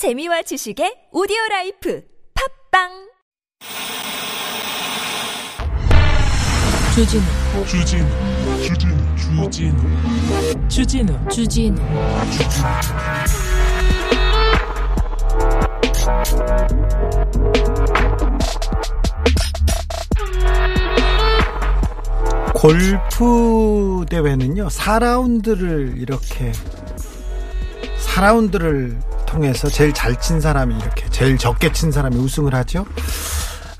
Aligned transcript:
재미와 0.00 0.40
지식의 0.40 1.12
오디오 1.12 1.36
라이프. 1.50 2.02
팟빵! 2.72 2.88
주진우. 6.94 7.22
주진우 7.66 8.06
주진우 8.64 9.50
주진우. 9.50 9.76
주진우 10.70 11.28
주진우. 11.28 11.76
골프 22.54 24.06
대회는요, 24.08 24.68
4라운드를 24.68 26.00
이렇게, 26.00 26.52
4라운드를 28.14 29.09
통해서 29.30 29.68
제일 29.68 29.92
잘 29.92 30.20
친 30.20 30.40
사람이 30.40 30.74
이렇게, 30.76 31.08
제일 31.08 31.38
적게 31.38 31.72
친 31.72 31.92
사람이 31.92 32.16
우승을 32.16 32.52
하죠. 32.54 32.80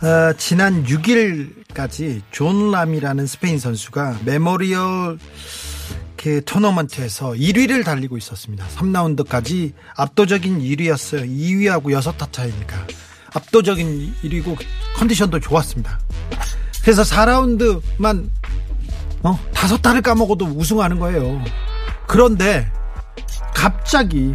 어, 0.02 0.32
지난 0.38 0.84
6일까지 0.84 2.22
존 2.30 2.70
람이라는 2.70 3.26
스페인 3.26 3.58
선수가 3.58 4.20
메모리얼 4.24 5.18
그 6.16 6.42
토너먼트에서 6.44 7.32
1위를 7.32 7.84
달리고 7.84 8.16
있었습니다. 8.16 8.64
3라운드까지 8.76 9.72
압도적인 9.96 10.60
1위였어요. 10.60 11.28
2위하고 11.28 11.86
6타 11.98 12.32
차이니까. 12.32 12.86
압도적인 13.34 14.14
1위고 14.22 14.56
컨디션도 14.96 15.40
좋았습니다. 15.40 15.98
그래서 16.82 17.02
4라운드만 17.02 18.30
어? 19.22 19.38
다섯 19.52 19.82
타를 19.82 20.00
까먹어도 20.00 20.46
우승하는 20.46 20.98
거예요. 20.98 21.42
그런데 22.06 22.70
갑자기 23.54 24.34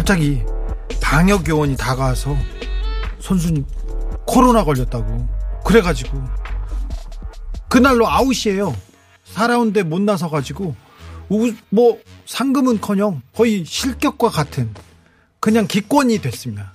갑자기 0.00 0.42
방역 1.02 1.46
요원이 1.46 1.76
다가와서 1.76 2.34
선수님 3.20 3.66
코로나 4.26 4.64
걸렸다고 4.64 5.28
그래가지고 5.62 6.24
그날로 7.68 8.08
아웃이에요. 8.08 8.74
4라운드에 9.34 9.82
못 9.82 10.00
나서 10.00 10.30
가지고 10.30 10.74
뭐 11.68 11.98
상금은커녕 12.24 13.20
거의 13.34 13.66
실격과 13.66 14.30
같은 14.30 14.72
그냥 15.38 15.66
기권이 15.66 16.16
됐습니다. 16.22 16.72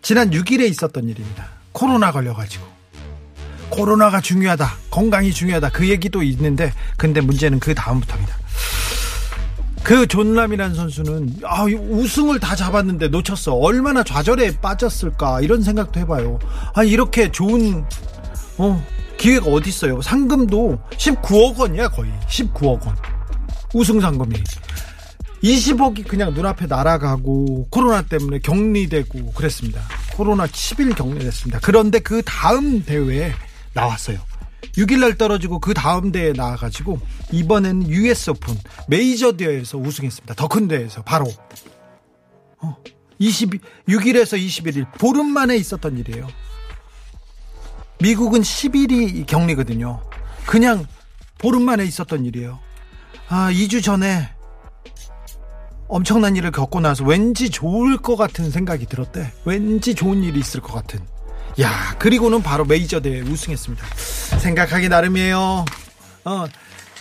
지난 0.00 0.30
6일에 0.30 0.70
있었던 0.70 1.08
일입니다. 1.08 1.48
코로나 1.72 2.12
걸려가지고 2.12 2.64
코로나가 3.70 4.20
중요하다. 4.20 4.72
건강이 4.90 5.32
중요하다. 5.32 5.70
그 5.70 5.88
얘기도 5.88 6.22
있는데 6.22 6.72
근데 6.96 7.20
문제는 7.20 7.58
그 7.58 7.74
다음부터입니다. 7.74 8.38
그 9.82 10.06
존람이라는 10.06 10.74
선수는 10.74 11.36
아, 11.44 11.64
우승을 11.64 12.38
다 12.38 12.54
잡았는데 12.54 13.08
놓쳤어. 13.08 13.54
얼마나 13.54 14.02
좌절에 14.04 14.56
빠졌을까 14.60 15.40
이런 15.40 15.62
생각도 15.62 16.00
해봐요. 16.00 16.38
아 16.74 16.82
이렇게 16.84 17.32
좋은 17.32 17.84
어, 18.58 18.84
기회가 19.16 19.46
어디 19.46 19.70
있어요? 19.70 20.00
상금도 20.02 20.78
19억 20.92 21.58
원이야 21.58 21.88
거의 21.88 22.10
19억 22.28 22.86
원. 22.86 22.96
우승 23.74 24.00
상금이 24.00 24.34
20억이 25.42 26.06
그냥 26.06 26.34
눈앞에 26.34 26.66
날아가고 26.66 27.68
코로나 27.70 28.02
때문에 28.02 28.40
격리되고 28.40 29.32
그랬습니다. 29.32 29.80
코로나 30.14 30.46
10일 30.46 30.94
격리됐습니다. 30.94 31.60
그런데 31.62 31.98
그 31.98 32.22
다음 32.22 32.84
대회에 32.84 33.32
나왔어요. 33.72 34.18
6일날 34.76 35.18
떨어지고 35.18 35.58
그 35.58 35.74
다음 35.74 36.12
대회에 36.12 36.32
나와가지고 36.32 37.00
이번에는 37.32 37.88
US 37.88 38.30
오픈 38.30 38.56
메이저 38.88 39.32
대회에서 39.36 39.78
우승했습니다. 39.78 40.34
더 40.34 40.48
큰 40.48 40.68
대회에서 40.68 41.02
바로 41.02 41.26
어, 42.62 42.76
20, 43.18 43.50
6일에서 43.88 44.38
21일 44.38 44.90
보름 44.98 45.26
만에 45.26 45.56
있었던 45.56 45.96
일이에요. 45.98 46.26
미국은 48.00 48.40
10일이 48.40 49.26
격리거든요. 49.26 50.02
그냥 50.46 50.86
보름 51.38 51.62
만에 51.62 51.84
있었던 51.84 52.24
일이에요. 52.24 52.58
아, 53.28 53.50
2주 53.52 53.82
전에 53.82 54.28
엄청난 55.88 56.36
일을 56.36 56.50
겪고 56.52 56.80
나서 56.80 57.04
왠지 57.04 57.50
좋을 57.50 57.98
것 57.98 58.16
같은 58.16 58.50
생각이 58.50 58.86
들었대. 58.86 59.32
왠지 59.44 59.94
좋은 59.94 60.22
일이 60.22 60.38
있을 60.40 60.60
것 60.60 60.72
같은. 60.72 61.00
야, 61.60 61.94
그리고는 61.98 62.42
바로 62.42 62.64
메이저 62.64 63.00
대회 63.00 63.20
우승했습니다. 63.20 63.84
생각하기 64.38 64.88
나름이에요. 64.88 65.64
어, 66.24 66.46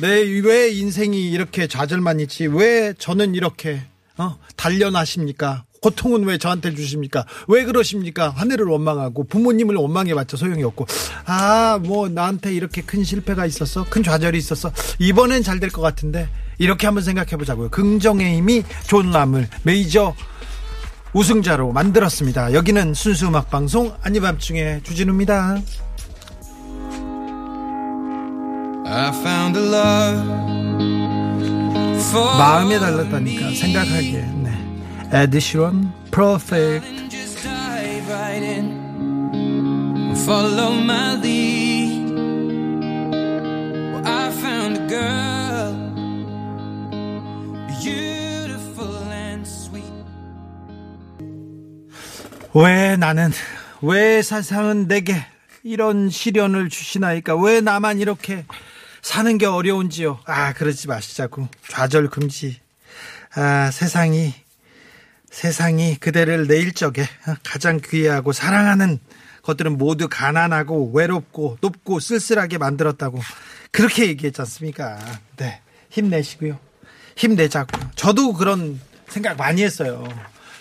내 0.02 0.24
왜 0.42 0.70
인생이 0.72 1.30
이렇게 1.30 1.68
좌절만 1.68 2.20
있지? 2.22 2.48
왜 2.48 2.94
저는 2.98 3.36
이렇게 3.36 3.82
어, 4.18 4.38
단련하십니까? 4.56 5.66
고통은 5.82 6.24
왜 6.26 6.38
저한테 6.38 6.74
주십니까? 6.76 7.26
왜 7.48 7.64
그러십니까? 7.64 8.30
하늘을 8.32 8.66
원망하고 8.66 9.24
부모님을 9.26 9.76
원망해봤자 9.76 10.36
소용이 10.36 10.64
없고 10.64 10.88
아 11.26 11.80
뭐 11.82 12.09
나한테 12.09 12.54
이렇게 12.54 12.82
큰 12.82 13.04
실패가 13.06 13.46
있었어, 13.46 13.86
큰 13.90 14.04
좌절이 14.04 14.38
있었어. 14.38 14.72
이번엔 15.00 15.44
잘 15.44 15.59
될 15.62 15.70
것 15.72 15.82
같은데 15.82 16.28
이렇게 16.58 16.88
한번 16.88 17.04
생각해보자고요. 17.04 17.70
긍정의 17.70 18.36
힘이 18.38 18.64
존 18.88 19.12
람을 19.12 19.48
메이저 19.64 20.14
우승자로 21.14 21.72
만들었습니다. 21.72 22.53
여기는 22.53 22.94
순수 22.94 23.28
음악 23.28 23.50
방송 23.50 23.94
아닌 24.03 24.30
밤중에 24.30 24.81
주진우입니다. 24.84 25.58
마음에 32.38 32.80
달렸다니까 32.80 33.50
생각하기에 33.56 34.22
네. 34.44 34.52
Ed 35.12 35.29
Sheeran 35.29 35.92
Perfect 36.12 37.00
Follow 40.26 40.74
my 40.81 41.16
lead. 41.22 41.59
왜 52.54 52.96
나는 52.98 53.32
왜 53.82 54.22
세상은 54.22 54.88
내게 54.88 55.24
이런 55.64 56.10
시련을 56.10 56.70
주시나이까? 56.70 57.36
왜 57.36 57.62
나만 57.62 58.00
이렇게 58.00 58.46
사는 59.02 59.38
게 59.38 59.46
어려운지요? 59.46 60.20
아 60.26 60.54
그러지 60.54 60.88
마시자고. 60.88 61.48
좌절 61.68 62.09
금지. 62.09 62.59
아 63.36 63.70
세상이 63.72 64.34
세상이 65.30 65.98
그대를 65.98 66.48
내일 66.48 66.74
적에 66.74 67.08
가장 67.44 67.80
귀하고 67.84 68.34
사랑하는 68.34 69.00
것들은 69.44 69.78
모두 69.78 70.08
가난하고 70.09 70.92
외롭고 70.94 71.58
높고 71.62 72.00
쓸쓸하게 72.00 72.58
만들었다고 72.58 73.20
그렇게 73.72 74.08
얘기했지 74.08 74.42
않습니까? 74.42 74.98
네. 75.38 75.62
힘내시고요. 75.92 76.59
힘내자고요. 77.16 77.92
저도 77.96 78.34
그런 78.34 78.80
생각 79.08 79.38
많이 79.38 79.64
했어요 79.64 80.08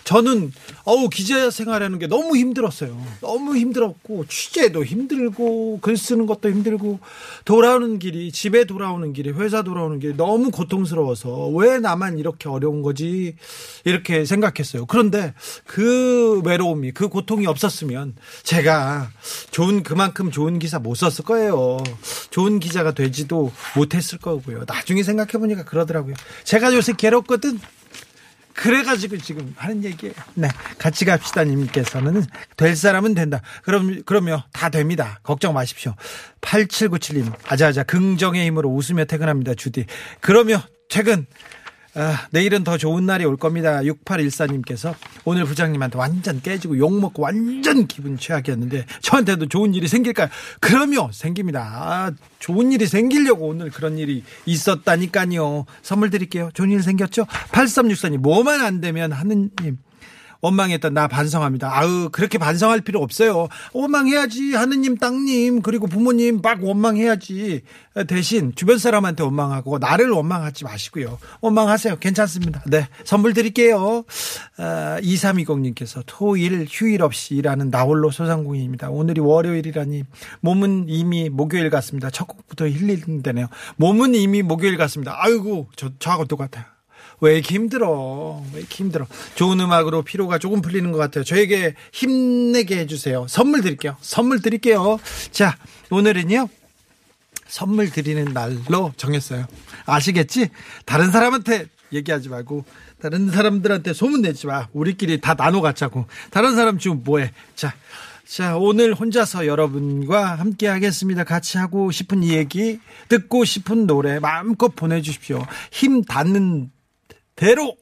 저는 0.08 0.54
어우 0.84 1.10
기자 1.10 1.50
생활하는 1.50 1.98
게 1.98 2.06
너무 2.06 2.34
힘들었어요. 2.34 2.98
너무 3.20 3.58
힘들었고 3.58 4.24
취재도 4.26 4.82
힘들고 4.82 5.80
글 5.82 5.98
쓰는 5.98 6.24
것도 6.24 6.48
힘들고 6.48 6.98
돌아오는 7.44 7.98
길이 7.98 8.32
집에 8.32 8.64
돌아오는 8.64 9.12
길이 9.12 9.28
회사 9.32 9.60
돌아오는 9.60 10.00
길이 10.00 10.16
너무 10.16 10.50
고통스러워서 10.50 11.48
왜 11.48 11.78
나만 11.78 12.18
이렇게 12.18 12.48
어려운 12.48 12.80
거지 12.80 13.36
이렇게 13.84 14.24
생각했어요. 14.24 14.86
그런데 14.86 15.34
그 15.66 16.41
외로움이 16.42 16.92
그 16.92 17.08
고통이 17.10 17.47
없었으면 17.47 18.14
제가 18.44 19.10
좋은 19.50 19.82
그만큼 19.82 20.30
좋은 20.30 20.58
기사 20.58 20.78
못 20.78 20.94
썼을 20.94 21.26
거예요. 21.26 21.76
좋은 22.30 22.60
기자가 22.60 22.92
되지도 22.92 23.52
못했을 23.76 24.16
거고요. 24.16 24.64
나중에 24.66 25.02
생각해 25.02 25.32
보니까 25.32 25.64
그러더라고요. 25.66 26.14
제가 26.44 26.72
요새 26.72 26.94
괴롭거든. 26.97 27.60
그래가지고 28.58 29.19
지금 29.19 29.54
하는 29.56 29.84
얘기예요. 29.84 30.14
네. 30.34 30.48
같이 30.78 31.04
갑시다 31.04 31.44
님께서는 31.44 32.24
될 32.56 32.74
사람은 32.74 33.15
된다. 33.15 33.41
그럼, 33.62 34.03
그러면 34.04 34.42
다 34.53 34.68
됩니다. 34.68 35.21
걱정 35.22 35.54
마십시오. 35.54 35.94
8797님, 36.41 37.33
아자아자 37.47 37.84
긍정의 37.84 38.44
힘으로 38.47 38.68
웃으며 38.71 39.04
퇴근합니다. 39.04 39.54
주디. 39.54 39.86
그러면 40.21 40.60
퇴근. 40.88 41.27
아, 41.94 42.26
내일은 42.30 42.64
더 42.64 42.76
좋은 42.76 43.06
날이 43.06 43.24
올 43.24 43.36
겁니다. 43.36 43.80
6814님께서 43.80 44.94
오늘 45.24 45.44
부장님한테 45.44 45.98
완전 45.98 46.40
깨지고 46.40 46.78
욕먹고 46.78 47.22
완전 47.22 47.86
기분 47.86 48.18
최악이었는데 48.18 48.84
저한테도 49.02 49.46
좋은 49.46 49.74
일이 49.74 49.88
생길까요? 49.88 50.28
그럼요, 50.60 51.10
생깁니다. 51.12 51.60
아, 51.60 52.12
좋은 52.38 52.72
일이 52.72 52.86
생기려고 52.86 53.48
오늘 53.48 53.70
그런 53.70 53.98
일이 53.98 54.22
있었다니까요. 54.46 55.66
선물 55.82 56.10
드릴게요. 56.10 56.50
좋은 56.54 56.70
일 56.70 56.82
생겼죠? 56.82 57.24
8364님, 57.52 58.18
뭐만 58.18 58.60
안 58.60 58.80
되면 58.80 59.12
하느님. 59.12 59.78
원망했던 60.40 60.94
나 60.94 61.08
반성합니다. 61.08 61.76
아우 61.76 62.08
그렇게 62.10 62.38
반성할 62.38 62.80
필요 62.80 63.00
없어요. 63.00 63.48
원망해야지 63.72 64.54
하느님 64.54 64.96
땅님 64.96 65.62
그리고 65.62 65.86
부모님 65.86 66.40
막 66.42 66.62
원망해야지 66.62 67.62
대신 68.06 68.52
주변 68.54 68.78
사람한테 68.78 69.24
원망하고 69.24 69.78
나를 69.78 70.10
원망하지 70.10 70.64
마시고요. 70.64 71.18
원망하세요. 71.40 71.96
괜찮습니다. 71.96 72.62
네 72.66 72.88
선물 73.04 73.34
드릴게요. 73.34 74.04
아, 74.56 74.98
2320님께서 75.00 76.02
토일 76.06 76.66
휴일 76.68 77.02
없이 77.02 77.34
일하는 77.34 77.70
나홀로 77.70 78.10
소상공인입니다. 78.10 78.90
오늘이 78.90 79.20
월요일이라니 79.20 80.04
몸은 80.40 80.86
이미 80.88 81.28
목요일 81.28 81.70
같습니다. 81.70 82.10
첫 82.10 82.26
곡부터 82.26 82.68
힐링되네요. 82.68 83.48
몸은 83.76 84.14
이미 84.14 84.42
목요일 84.42 84.76
같습니다. 84.76 85.16
아이고 85.18 85.68
저 85.76 85.90
저하고 85.98 86.24
똑같아요. 86.26 86.78
왜 87.20 87.34
이렇게 87.34 87.54
힘들어? 87.54 88.42
왜 88.53 88.60
이렇게 88.60 88.76
힘들어? 88.76 89.06
좋은 89.34 89.59
음악으로 89.60 90.03
피로가 90.03 90.38
조금 90.38 90.60
풀리는 90.60 90.91
것 90.92 90.98
같아요. 90.98 91.24
저에게 91.24 91.74
힘내게 91.92 92.78
해주세요. 92.78 93.26
선물 93.28 93.62
드릴게요. 93.62 93.97
선물 94.00 94.41
드릴게요. 94.41 94.98
자, 95.30 95.56
오늘은요. 95.91 96.48
선물 97.48 97.91
드리는 97.91 98.24
날로 98.32 98.92
정했어요. 98.97 99.47
아시겠지? 99.86 100.50
다른 100.84 101.10
사람한테 101.10 101.66
얘기하지 101.92 102.28
말고 102.28 102.65
다른 103.00 103.30
사람들한테 103.30 103.94
소문 103.94 104.22
내지 104.22 104.47
마. 104.47 104.68
우리끼리 104.72 105.21
다 105.21 105.34
나눠 105.34 105.60
갖자고. 105.60 106.06
다른 106.30 106.54
사람 106.54 106.78
지금 106.78 107.03
뭐해? 107.04 107.32
자, 107.56 107.74
자, 108.26 108.59
오늘 108.59 108.92
혼자서 108.92 109.47
여러분과 109.47 110.34
함께 110.34 110.66
하겠습니다. 110.68 111.24
같이 111.24 111.56
하고 111.56 111.91
싶은 111.91 112.24
얘기, 112.24 112.78
듣고 113.09 113.47
싶은 113.47 113.86
노래 113.86 114.18
마음껏 114.18 114.68
보내주십시오. 114.76 115.47
힘 115.71 116.03
닿는 116.04 116.71
대로 117.38 117.76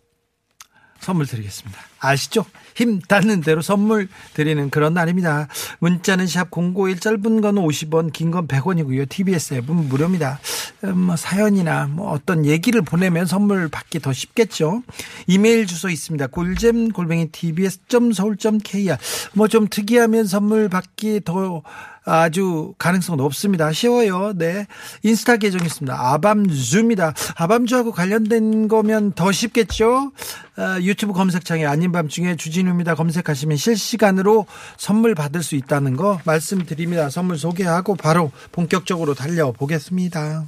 선물 1.00 1.26
드리겠습니다. 1.26 1.78
아시죠? 2.00 2.44
힘 2.74 3.00
닿는 3.00 3.40
대로 3.40 3.62
선물 3.62 4.08
드리는 4.34 4.70
그런 4.70 4.92
날입니다. 4.94 5.46
문자는 5.78 6.24
샵051 6.26 7.00
짧은 7.00 7.40
건 7.40 7.54
50원, 7.56 8.12
긴 8.12 8.30
건 8.30 8.46
100원이고요. 8.48 9.08
TBS 9.08 9.54
앱은 9.54 9.88
무료입니다. 9.88 10.40
음, 10.84 10.98
뭐 10.98 11.16
사연이나 11.16 11.86
뭐 11.86 12.10
어떤 12.10 12.44
얘기를 12.44 12.82
보내면 12.82 13.24
선물 13.26 13.68
받기 13.68 14.00
더 14.00 14.12
쉽겠죠. 14.12 14.82
이메일 15.26 15.66
주소 15.66 15.88
있습니다. 15.88 16.26
꿀잼 16.28 16.90
골뱅이 16.92 17.30
tbs.서울.kr 17.30 18.96
뭐 19.34 19.48
좀 19.48 19.68
특이하면 19.68 20.26
선물 20.26 20.68
받기 20.68 21.22
더 21.24 21.62
아주 22.06 22.72
가능성 22.78 23.16
높습니다. 23.16 23.72
쉬워요. 23.72 24.32
네. 24.34 24.66
인스타 25.02 25.36
계정 25.36 25.64
있습니다. 25.66 25.94
아밤주입니다. 25.94 27.12
아밤주하고 27.36 27.92
관련된 27.92 28.68
거면 28.68 29.12
더 29.12 29.32
쉽겠죠? 29.32 30.12
아, 30.56 30.78
유튜브 30.80 31.12
검색창에 31.12 31.66
아닌 31.66 31.92
밤 31.92 32.08
중에 32.08 32.36
주진우입니다. 32.36 32.94
검색하시면 32.94 33.56
실시간으로 33.56 34.46
선물 34.78 35.14
받을 35.14 35.42
수 35.42 35.56
있다는 35.56 35.96
거 35.96 36.20
말씀드립니다. 36.24 37.10
선물 37.10 37.38
소개하고 37.38 37.96
바로 37.96 38.30
본격적으로 38.52 39.14
달려보겠습니다. 39.14 40.46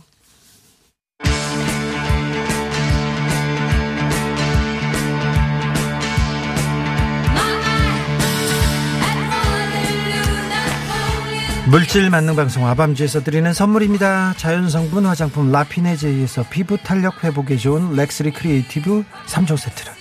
물질 11.70 12.08
만능 12.08 12.34
방송 12.34 12.66
아밤주에서 12.66 13.22
드리는 13.22 13.52
선물입니다. 13.52 14.32
자연 14.38 14.70
성분 14.70 15.04
화장품 15.04 15.52
라피네제이에서 15.52 16.46
피부 16.48 16.78
탄력 16.78 17.22
회복에 17.22 17.58
좋은 17.58 17.94
렉스리 17.94 18.30
크리에이티브 18.30 19.04
3종 19.26 19.58
세트를 19.58 19.92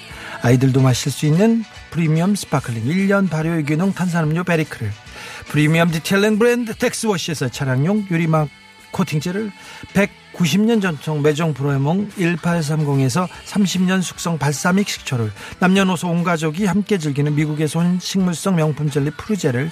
아이들도 0.44 0.80
마실 0.82 1.12
수 1.12 1.26
있는 1.26 1.66
프리미엄 1.90 2.36
sparkling 2.36 2.86
1년 2.86 3.30
발효 3.30 3.58
유기농 3.58 3.92
탄산음료 3.92 4.46
베리크를 4.46 4.90
프리미엄 5.48 5.92
detailing 5.92 6.40
브랜드 6.40 6.74
텍스워시에서 6.74 7.50
차량용 7.50 8.08
유리막 8.10 8.48
코팅제를 8.92 9.52
190년 9.94 10.82
전통 10.82 11.22
메종 11.22 11.54
브레몽 11.54 12.12
1830에서 12.12 13.28
30년 13.46 14.02
숙성 14.02 14.38
발사믹 14.38 14.88
식초를 14.88 15.34
남녀노소 15.60 16.08
온 16.08 16.24
가족이 16.24 16.66
함께 16.66 16.98
즐기는 16.98 17.36
미국에서 17.36 17.80
온 17.80 18.00
식물성 18.00 18.56
명품 18.56 18.90
젤리 18.90 19.12
푸르제를 19.12 19.70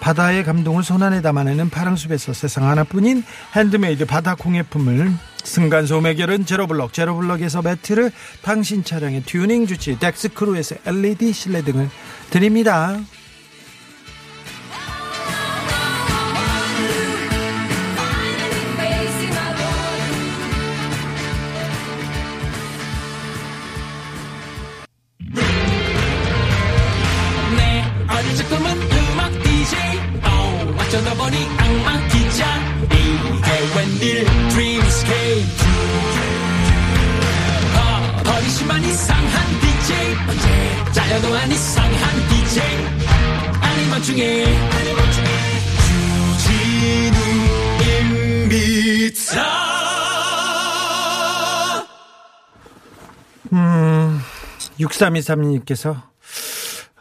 바다의 0.00 0.44
감동을 0.44 0.82
손안에 0.82 1.22
담아내는 1.22 1.70
파랑숲에서 1.70 2.32
세상 2.32 2.68
하나뿐인 2.68 3.24
핸드메이드 3.54 4.06
바다 4.06 4.34
공예품을 4.34 5.12
층간소음 5.44 6.06
해결은 6.06 6.44
제로블럭 6.44 6.92
제로블럭에서 6.92 7.62
매트를 7.62 8.10
당신 8.42 8.84
차량의 8.84 9.22
튜닝 9.22 9.66
주치의 9.66 9.98
덱스크루에서 9.98 10.76
LED 10.86 11.32
실내 11.32 11.62
등을 11.62 11.88
드립니다. 12.30 12.98
6323님께서 54.78 56.02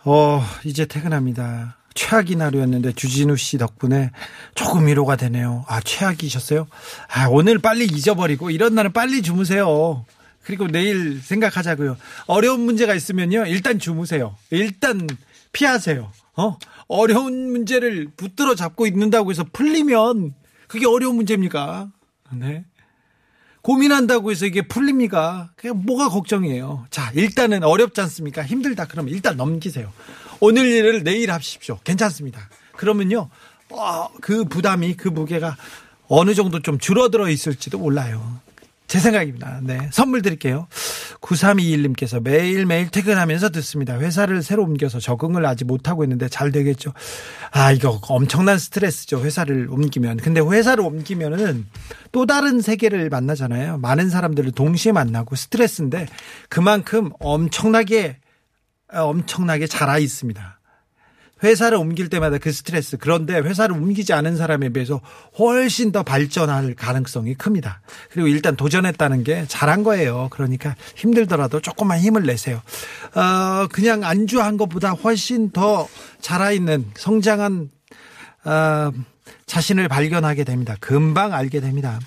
어 0.03 0.43
이제 0.63 0.85
퇴근합니다. 0.85 1.77
최악인 1.93 2.41
하루였는데 2.41 2.91
주진우 2.91 3.37
씨 3.37 3.57
덕분에 3.57 4.11
조금 4.53 4.85
위로가 4.87 5.15
되네요. 5.15 5.65
아 5.67 5.79
최악이셨어요? 5.81 6.67
아 7.09 7.27
오늘 7.29 7.59
빨리 7.59 7.85
잊어버리고 7.85 8.49
이런 8.49 8.75
날은 8.75 8.91
빨리 8.93 9.21
주무세요. 9.21 10.05
그리고 10.43 10.67
내일 10.67 11.19
생각하자고요. 11.21 11.97
어려운 12.27 12.61
문제가 12.61 12.93
있으면요 12.93 13.45
일단 13.47 13.79
주무세요. 13.79 14.35
일단 14.51 15.07
피하세요. 15.53 16.11
어 16.37 16.57
어려운 16.87 17.51
문제를 17.51 18.09
붙들어 18.15 18.55
잡고 18.55 18.85
있는다고 18.85 19.31
해서 19.31 19.45
풀리면 19.51 20.35
그게 20.67 20.85
어려운 20.85 21.15
문제입니까? 21.15 21.91
네. 22.33 22.65
고민한다고 23.65 24.29
해서 24.29 24.45
이게 24.45 24.61
풀립니까? 24.61 25.49
그냥 25.55 25.81
뭐가 25.87 26.09
걱정이에요. 26.09 26.85
자, 26.91 27.11
일단은 27.15 27.63
어렵지 27.63 27.99
않습니까? 28.01 28.45
힘들다. 28.45 28.85
그러면 28.85 29.11
일단 29.11 29.37
넘기세요. 29.37 29.91
오늘 30.39 30.67
일을 30.67 31.03
내일 31.03 31.31
하십시오. 31.31 31.79
괜찮습니다. 31.83 32.47
그러면요, 32.73 33.27
어, 33.71 34.09
그 34.21 34.45
부담이, 34.45 34.93
그 34.97 35.07
무게가 35.07 35.57
어느 36.07 36.35
정도 36.35 36.61
좀 36.61 36.77
줄어들어 36.77 37.27
있을지도 37.27 37.79
몰라요. 37.79 38.39
제 38.87 38.99
생각입니다. 38.99 39.59
네. 39.63 39.89
선물 39.91 40.21
드릴게요. 40.21 40.67
9321님께서 41.21 42.21
매일매일 42.21 42.89
퇴근하면서 42.89 43.49
듣습니다. 43.49 43.97
회사를 43.97 44.43
새로 44.43 44.63
옮겨서 44.63 44.99
적응을 44.99 45.45
아직 45.45 45.65
못하고 45.65 46.03
있는데 46.03 46.29
잘 46.29 46.51
되겠죠. 46.51 46.93
아, 47.51 47.71
이거 47.71 47.99
엄청난 48.07 48.59
스트레스죠. 48.59 49.23
회사를 49.23 49.67
옮기면. 49.69 50.17
근데 50.17 50.39
회사를 50.39 50.83
옮기면은 50.83 51.65
또 52.11 52.25
다른 52.25 52.61
세계를 52.61 53.09
만나잖아요. 53.09 53.79
많은 53.79 54.09
사람들을 54.09 54.51
동시에 54.51 54.91
만나고 54.91 55.35
스트레스인데 55.35 56.07
그만큼 56.49 57.11
엄청나게, 57.19 58.19
어, 58.93 59.01
엄청나게 59.01 59.65
자라 59.65 59.97
있습니다. 59.97 60.54
회사를 61.43 61.77
옮길 61.77 62.09
때마다 62.09 62.37
그 62.37 62.51
스트레스. 62.51 62.97
그런데 62.97 63.35
회사를 63.35 63.75
옮기지 63.75 64.13
않은 64.13 64.37
사람에 64.37 64.69
비해서 64.69 65.01
훨씬 65.37 65.91
더 65.91 66.03
발전할 66.03 66.75
가능성이 66.75 67.35
큽니다. 67.35 67.81
그리고 68.11 68.27
일단 68.27 68.55
도전했다는 68.55 69.23
게 69.23 69.45
잘한 69.47 69.83
거예요. 69.83 70.29
그러니까 70.31 70.75
힘들더라도 70.95 71.59
조금만 71.59 71.99
힘을 71.99 72.23
내세요. 72.23 72.61
어, 73.15 73.67
그냥 73.71 74.03
안주한 74.03 74.57
것보다 74.57 74.91
훨씬 74.91 75.51
더 75.51 75.87
자라있는 76.21 76.91
성장한, 76.95 77.69
어, 78.45 78.91
자신을 79.45 79.87
발견하게 79.87 80.43
됩니다. 80.43 80.75
금방 80.79 81.33
알게 81.33 81.59
됩니다. 81.59 81.99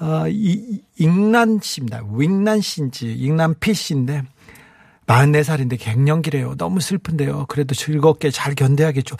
어, 0.00 0.24
이, 0.28 0.80
익난 0.98 1.60
씨입니다. 1.62 2.02
윙난 2.10 2.60
씨인지, 2.60 3.12
익난 3.12 3.54
피 3.60 3.74
씨인데, 3.74 4.22
44살인데 5.10 5.78
갱년기래요. 5.80 6.54
너무 6.56 6.80
슬픈데요. 6.80 7.46
그래도 7.48 7.74
즐겁게 7.74 8.30
잘 8.30 8.54
견뎌야겠죠. 8.54 9.16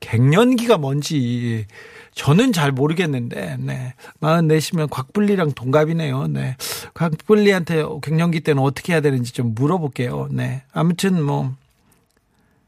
갱년기가 0.00 0.78
뭔지 0.78 1.66
저는 2.14 2.52
잘 2.52 2.72
모르겠는데, 2.72 3.56
네. 3.58 3.94
44시면 4.20 4.88
곽불리랑 4.90 5.52
동갑이네요. 5.52 6.26
네. 6.28 6.56
곽불리한테 6.94 7.84
갱년기 8.02 8.40
때는 8.40 8.62
어떻게 8.62 8.92
해야 8.92 9.00
되는지 9.00 9.32
좀 9.32 9.54
물어볼게요. 9.54 10.28
네. 10.30 10.62
아무튼 10.72 11.22
뭐, 11.22 11.54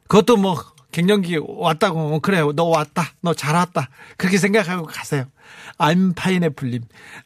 그것도 0.09 0.37
뭐 0.37 0.57
갱년기 0.93 1.41
왔다고 1.47 2.15
어, 2.15 2.19
그래 2.21 2.41
너 2.55 2.65
왔다 2.65 3.03
너 3.21 3.35
잘 3.35 3.57
왔다 3.57 3.89
그렇게 4.17 4.39
생각하고 4.39 4.87
가세요. 4.87 5.25
안파인애플님 5.79 6.83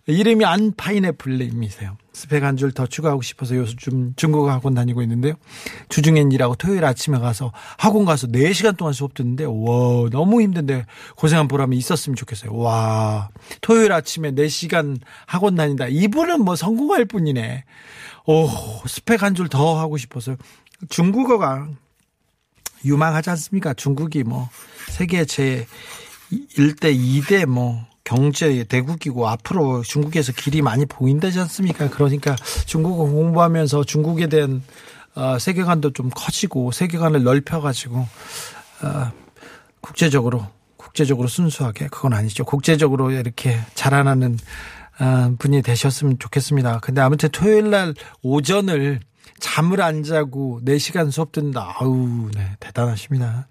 이름이 0.07 0.45
안파인애플님이세요. 0.47 1.99
스펙 2.19 2.43
한 2.43 2.57
줄 2.57 2.73
더 2.73 2.87
추가하고 2.87 3.23
싶어서 3.23 3.55
요즘 3.57 4.13
중국어 4.17 4.51
학원 4.51 4.75
다니고 4.75 5.03
있는데요. 5.03 5.35
주중엔 5.89 6.33
일하고 6.33 6.57
토요일 6.57 6.85
아침에 6.85 7.19
가서 7.19 7.53
학원 7.77 8.05
가서 8.05 8.27
4시간 8.27 8.77
동안 8.77 8.93
수업 8.93 9.15
듣는데 9.15 9.45
와 9.45 10.09
너무 10.11 10.43
힘든데 10.43 10.85
고생한 11.17 11.47
보람이 11.47 11.77
있었으면 11.77 12.17
좋겠어요. 12.17 12.55
와 12.57 13.29
토요일 13.61 13.93
아침에 13.93 14.33
4시간 14.33 14.99
학원 15.27 15.55
다닌다. 15.55 15.87
이분은 15.89 16.45
뭐 16.45 16.57
성공할 16.57 17.05
뿐이네. 17.05 17.65
오 18.27 18.49
스펙 18.87 19.23
한 19.23 19.35
줄 19.35 19.49
더 19.49 19.79
하고 19.79 19.97
싶어서 19.97 20.37
중국어가 20.91 21.69
유망하지 22.85 23.31
않습니까? 23.31 23.75
중국이 23.75 24.25
뭐 24.25 24.49
세계 24.89 25.25
제 25.25 25.67
1대 26.33 26.95
2대 26.95 27.47
뭐 27.47 27.87
경제 28.09 28.65
대국이고 28.65 29.29
앞으로 29.29 29.83
중국에서 29.83 30.33
길이 30.33 30.63
많이 30.63 30.87
보인다지 30.87 31.41
않습니까? 31.41 31.91
그러니까 31.91 32.37
중국어 32.65 33.05
공부하면서 33.05 33.85
중국에 33.85 34.29
대한 34.29 34.63
어, 35.15 35.39
세계관도 35.39 35.93
좀 35.93 36.09
커지고 36.15 36.73
세계관을 36.73 37.23
넓혀가지고 37.23 37.99
어, 37.99 39.13
국제적으로 39.83 40.47
국제적으로 40.79 41.29
순수하게 41.29 41.89
그건 41.89 42.15
아니죠. 42.15 42.47
국제적으로 42.47 43.11
이렇게 43.11 43.59
자라나는 43.75 44.39
어, 45.01 45.35
분이 45.39 45.61
되셨으면 45.61 46.19
좋겠습니다. 46.19 46.79
근데 46.81 47.03
아무튼 47.03 47.29
토요일 47.31 47.69
날 47.69 47.93
오전을 48.23 49.01
잠을 49.39 49.81
안 49.81 50.03
자고 50.03 50.61
4시간 50.65 51.11
수업 51.11 51.33
듣는다. 51.33 51.77
아우, 51.79 52.31
네, 52.35 52.53
대단하십니다. 52.61 53.49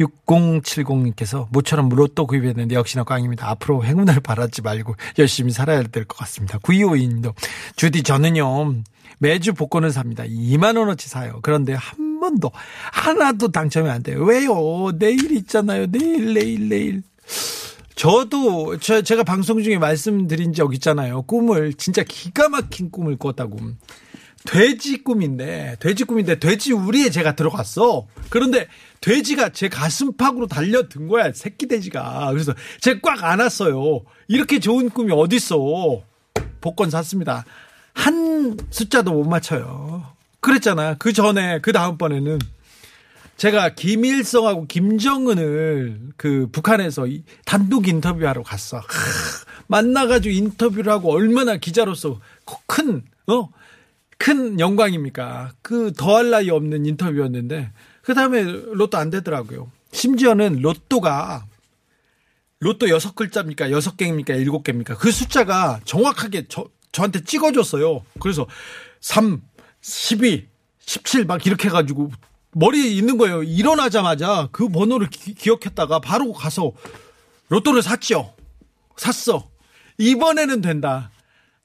6070님께서 0.00 1.46
모처럼 1.50 1.88
로또 1.88 2.26
구입했는데 2.26 2.74
역시나 2.74 3.04
꽝입니다. 3.04 3.48
앞으로 3.50 3.84
행운을 3.84 4.20
바라지 4.20 4.62
말고 4.62 4.94
열심히 5.18 5.52
살아야 5.52 5.82
될 5.82 6.04
것 6.04 6.16
같습니다. 6.18 6.58
9252님도 6.58 7.34
주디 7.76 8.02
저는요 8.02 8.74
매주 9.18 9.54
복권을 9.54 9.90
삽니다. 9.92 10.24
2만 10.24 10.78
원어치 10.78 11.08
사요. 11.08 11.40
그런데 11.42 11.72
한 11.74 12.20
번도 12.20 12.50
하나도 12.92 13.52
당첨이 13.52 13.88
안 13.88 14.02
돼요. 14.02 14.22
왜요? 14.22 14.92
내일 14.98 15.32
있잖아요. 15.32 15.86
내일 15.86 16.34
내일 16.34 16.68
내일. 16.68 17.02
저도 17.94 18.78
저 18.78 19.00
제가 19.00 19.24
방송 19.24 19.62
중에 19.62 19.78
말씀드린 19.78 20.52
적 20.52 20.74
있잖아요. 20.74 21.22
꿈을 21.22 21.72
진짜 21.74 22.02
기가 22.02 22.48
막힌 22.48 22.90
꿈을 22.90 23.16
꿨다고. 23.16 23.56
돼지 24.46 25.02
꿈인데 25.02 25.76
돼지 25.80 26.04
꿈인데 26.04 26.38
돼지 26.38 26.72
우리에 26.72 27.10
제가 27.10 27.34
들어갔어. 27.34 28.06
그런데 28.30 28.68
돼지가 29.00 29.50
제 29.50 29.68
가슴팍으로 29.68 30.46
달려든 30.46 31.08
거야 31.08 31.32
새끼 31.32 31.68
돼지가. 31.68 32.30
그래서 32.32 32.54
제가 32.80 33.00
꽉 33.02 33.24
안았어요. 33.24 34.02
이렇게 34.28 34.58
좋은 34.58 34.88
꿈이 34.88 35.12
어딨어. 35.12 36.02
복권 36.60 36.90
샀습니다. 36.90 37.44
한 37.92 38.56
숫자도 38.70 39.12
못 39.12 39.24
맞춰요. 39.24 40.14
그랬잖아. 40.40 40.94
그 40.98 41.12
전에 41.12 41.60
그 41.60 41.72
다음번에는 41.72 42.38
제가 43.36 43.74
김일성하고 43.74 44.66
김정은을 44.66 46.12
그 46.16 46.48
북한에서 46.52 47.06
단독 47.44 47.86
인터뷰하러 47.88 48.42
갔어. 48.42 48.78
하, 48.78 48.84
만나가지고 49.66 50.34
인터뷰를 50.34 50.90
하고 50.90 51.12
얼마나 51.12 51.56
기자로서 51.56 52.20
큰, 52.66 53.04
어? 53.26 53.50
큰 54.18 54.58
영광입니까? 54.58 55.52
그 55.62 55.92
더할 55.92 56.30
나위 56.30 56.50
없는 56.50 56.86
인터뷰였는데, 56.86 57.72
그 58.02 58.14
다음에 58.14 58.42
로또 58.42 58.98
안 58.98 59.10
되더라고요. 59.10 59.70
심지어는 59.92 60.60
로또가, 60.62 61.46
로또 62.60 62.88
여섯 62.88 63.14
글자입니까? 63.14 63.70
여섯 63.70 63.96
개입니까? 63.96 64.34
일곱 64.34 64.64
개입니까? 64.64 64.96
그 64.96 65.10
숫자가 65.10 65.80
정확하게 65.84 66.46
저, 66.48 66.66
저한테 66.92 67.22
찍어줬어요. 67.24 68.04
그래서 68.20 68.46
3, 69.00 69.42
12, 69.82 70.48
17 70.80 71.26
막 71.26 71.44
이렇게 71.46 71.68
해가지고 71.68 72.10
머리에 72.52 72.88
있는 72.88 73.18
거예요. 73.18 73.42
일어나자마자 73.42 74.48
그 74.52 74.68
번호를 74.68 75.10
기, 75.10 75.34
기억했다가 75.34 76.00
바로 76.00 76.32
가서 76.32 76.72
로또를 77.48 77.82
샀죠. 77.82 78.34
샀어. 78.96 79.50
이번에는 79.98 80.62
된다. 80.62 81.10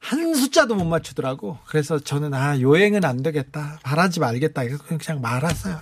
한 0.02 0.34
숫자도 0.34 0.74
못 0.74 0.84
맞추더라고. 0.84 1.58
그래서 1.64 1.98
저는 1.98 2.34
아 2.34 2.60
여행은 2.60 3.04
안 3.04 3.22
되겠다. 3.22 3.78
바라지 3.84 4.18
말겠다. 4.18 4.62
그냥 4.64 5.22
말았어요. 5.22 5.78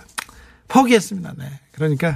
포기했습니다. 0.67 1.33
네. 1.37 1.45
그러니까 1.71 2.15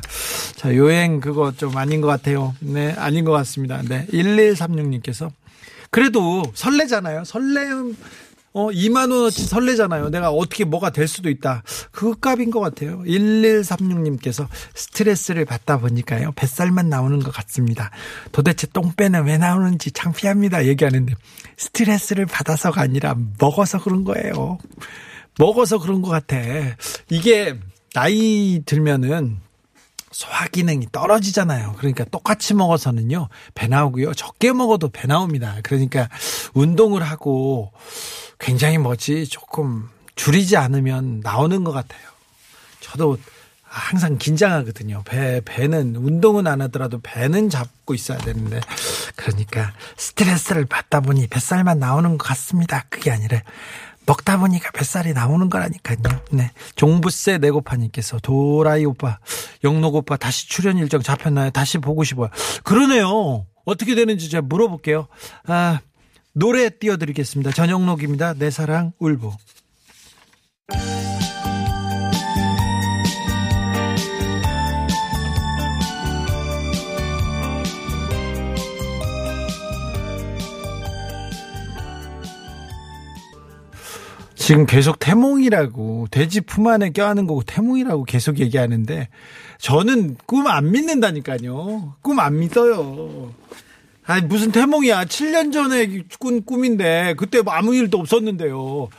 자 0.56 0.76
여행 0.76 1.20
그거 1.20 1.52
좀 1.52 1.76
아닌 1.76 2.02
것 2.02 2.08
같아요. 2.08 2.56
네, 2.60 2.94
아닌 2.94 3.26
것 3.26 3.32
같습니다. 3.32 3.82
네, 3.82 4.06
1136님께서 4.08 5.32
그래도 5.90 6.44
설레잖아요. 6.54 7.24
설렘 7.26 7.98
어, 8.56 8.70
2만 8.70 9.12
원어치 9.12 9.46
설레잖아요. 9.48 10.10
내가 10.12 10.30
어떻게 10.30 10.64
뭐가 10.64 10.90
될 10.90 11.10
수도 11.10 11.30
있다. 11.30 11.62
그 11.92 12.18
값인 12.18 12.52
것 12.52 12.62
같아요. 12.62 13.00
1136님께서 13.00 14.48
스트레스를 14.74 15.44
받다 15.44 15.78
보니까요. 15.78 16.32
뱃살만 16.38 16.88
나오는 16.88 17.20
것 17.20 17.32
같습니다. 17.32 17.92
도대체 18.32 18.66
똥배는 18.68 19.26
왜 19.26 19.38
나오는지 19.38 19.92
창피합니다. 19.92 20.68
얘기하는데 20.68 21.14
스트레스를 21.58 22.26
받아서가 22.28 22.82
아니라 22.82 23.18
먹어서 23.40 23.84
그런 23.84 24.06
거예요. 24.06 24.58
먹어서 25.38 25.78
그런 25.78 26.02
것 26.02 26.10
같아. 26.10 26.38
이게 27.10 27.60
나이 27.94 28.62
들면은 28.66 29.45
소화 30.16 30.48
기능이 30.48 30.88
떨어지잖아요. 30.94 31.76
그러니까 31.78 32.06
똑같이 32.06 32.54
먹어서는요, 32.54 33.28
배 33.54 33.68
나오고요. 33.68 34.14
적게 34.14 34.54
먹어도 34.54 34.88
배 34.88 35.08
나옵니다. 35.08 35.58
그러니까 35.62 36.08
운동을 36.54 37.04
하고 37.04 37.74
굉장히 38.40 38.78
뭐지, 38.78 39.28
조금 39.28 39.90
줄이지 40.16 40.56
않으면 40.56 41.20
나오는 41.20 41.66
것 41.66 41.74
같아요. 41.74 42.08
저도 42.80 43.18
항상 43.62 44.18
긴장하거든요. 44.18 45.04
배, 45.04 45.42
배는, 45.44 45.98
운동은 45.98 46.48
안 46.48 46.62
하더라도 46.62 47.02
배는 47.04 47.50
잡고 47.50 47.94
있어야 47.94 48.18
되는데. 48.20 48.62
그러니까 49.18 49.74
스트레스를 49.98 50.64
받다 50.64 51.02
보니 51.02 51.28
뱃살만 51.28 51.80
나오는 51.80 52.18
것 52.18 52.26
같습니다. 52.26 52.86
그게 52.90 53.12
아니라 53.12 53.42
먹다 54.06 54.38
보니까 54.38 54.72
뱃살이 54.72 55.14
나오는 55.14 55.50
거라니까요. 55.50 55.98
네. 56.32 56.52
종부세 56.76 57.38
내고파님께서 57.40 58.20
도라이 58.20 58.86
오빠, 58.86 59.20
영록 59.64 59.96
오빠 59.96 60.18
다시 60.18 60.48
출연 60.48 60.78
일정 60.78 61.02
잡혔나요? 61.02 61.50
다시 61.52 61.78
보고 61.78 62.04
싶어요. 62.04 62.30
그러네요. 62.64 63.46
어떻게 63.66 63.96
되는지 63.96 64.30
제가 64.30 64.42
물어볼게요. 64.44 65.08
아, 65.48 65.80
노래 66.34 66.70
띄워드리겠습니다. 66.70 67.52
전영록입니다. 67.52 68.34
내 68.34 68.52
사랑 68.52 68.92
울보. 69.00 69.34
지금 84.46 84.68
계속 84.68 85.00
태몽이라고 85.00 86.10
돼지 86.12 86.40
품 86.40 86.68
안에 86.68 86.92
껴안는 86.92 87.26
거고 87.26 87.42
태몽이라고 87.42 88.04
계속 88.04 88.38
얘기하는데 88.38 89.10
저는 89.58 90.18
꿈 90.28 90.46
안 90.46 90.70
믿는다니까요. 90.70 91.96
꿈 92.04 92.20
안 92.20 92.38
믿어요. 92.38 93.34
아니 94.06 94.28
무슨 94.28 94.52
태몽이야. 94.52 95.06
7년 95.06 95.52
전에 95.52 96.04
꾼 96.20 96.46
꿈인데 96.46 97.16
그때 97.18 97.42
뭐 97.42 97.54
아무 97.54 97.74
일도 97.74 97.98
없었는데요. 97.98 98.90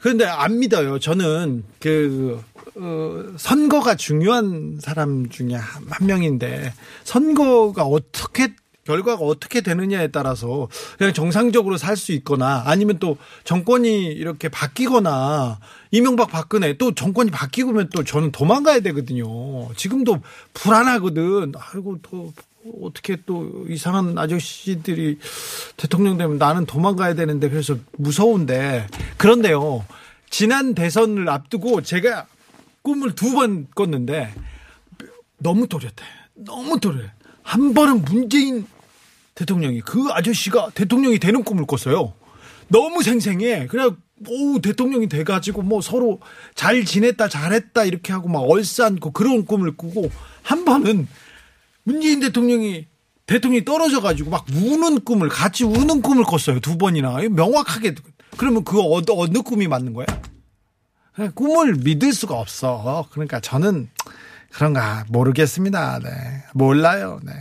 그런데 0.00 0.24
안 0.24 0.58
믿어요. 0.58 0.98
저는 0.98 1.62
그 1.78 2.42
어, 2.74 3.24
선거가 3.36 3.94
중요한 3.94 4.80
사람 4.80 5.28
중에 5.28 5.54
한, 5.54 5.84
한 5.88 6.06
명인데 6.08 6.72
선거가 7.04 7.84
어떻게 7.84 8.48
결과가 8.86 9.24
어떻게 9.24 9.60
되느냐에 9.60 10.08
따라서 10.08 10.68
그냥 10.96 11.12
정상적으로 11.12 11.76
살 11.76 11.96
수 11.96 12.12
있거나 12.12 12.62
아니면 12.66 12.98
또 12.98 13.16
정권이 13.44 14.04
이렇게 14.06 14.48
바뀌거나 14.48 15.58
이명박 15.90 16.30
박근혜 16.30 16.76
또 16.76 16.94
정권이 16.94 17.30
바뀌면 17.30 17.90
또 17.94 18.04
저는 18.04 18.32
도망가야 18.32 18.80
되거든요. 18.80 19.26
지금도 19.74 20.20
불안하거든. 20.54 21.52
아이고 21.56 21.98
또 22.02 22.32
어떻게 22.82 23.16
또 23.24 23.64
이상한 23.68 24.18
아저씨들이 24.18 25.18
대통령 25.76 26.18
되면 26.18 26.36
나는 26.36 26.66
도망가야 26.66 27.14
되는데 27.14 27.48
그래서 27.48 27.76
무서운데 27.96 28.86
그런데요. 29.16 29.84
지난 30.28 30.74
대선을 30.74 31.28
앞두고 31.28 31.82
제가 31.82 32.26
꿈을 32.82 33.14
두 33.14 33.32
번 33.32 33.66
꿨는데 33.74 34.34
너무 35.38 35.66
또렷해. 35.66 35.94
너무 36.34 36.78
또렷해. 36.80 37.10
한 37.42 37.72
번은 37.74 38.04
문재인 38.04 38.66
대통령이 39.36 39.82
그 39.82 40.08
아저씨가 40.10 40.70
대통령이 40.74 41.20
되는 41.20 41.44
꿈을 41.44 41.66
꿨어요. 41.66 42.14
너무 42.68 43.02
생생해. 43.02 43.68
그래 43.68 43.88
오 44.28 44.58
대통령이 44.60 45.08
돼가지고 45.08 45.62
뭐 45.62 45.80
서로 45.80 46.20
잘 46.54 46.84
지냈다 46.84 47.28
잘했다 47.28 47.84
이렇게 47.84 48.12
하고 48.12 48.28
막 48.28 48.40
얼싸안고 48.40 49.12
그런 49.12 49.44
꿈을 49.44 49.76
꾸고 49.76 50.10
한 50.42 50.64
번은 50.64 51.06
문재인 51.84 52.20
대통령이 52.20 52.86
대통령이 53.26 53.64
떨어져가지고 53.64 54.30
막 54.30 54.46
우는 54.52 55.04
꿈을 55.04 55.28
같이 55.28 55.64
우는 55.64 56.00
꿈을 56.00 56.24
꿨어요 56.24 56.60
두 56.60 56.78
번이나 56.78 57.18
명확하게 57.30 57.94
그러면 58.36 58.64
그 58.64 58.80
어느, 58.80 59.04
어느 59.10 59.42
꿈이 59.42 59.68
맞는 59.68 59.92
거야? 59.92 60.06
그냥 61.14 61.32
꿈을 61.34 61.76
믿을 61.76 62.12
수가 62.12 62.34
없어. 62.34 63.06
그러니까 63.10 63.40
저는 63.40 63.88
그런가 64.50 65.04
모르겠습니다. 65.08 66.00
네. 66.00 66.10
몰라요. 66.54 67.20
네. 67.22 67.32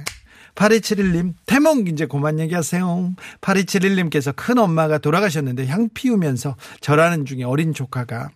8271님, 0.55 1.33
태몽 1.45 1.87
이제 1.87 2.05
그만 2.05 2.39
얘기하세요. 2.39 3.13
8271님께서 3.41 4.33
큰 4.35 4.57
엄마가 4.57 4.97
돌아가셨는데 4.97 5.67
향 5.67 5.89
피우면서 5.93 6.55
절하는 6.81 7.25
중에 7.25 7.43
어린 7.43 7.73
조카가 7.73 8.29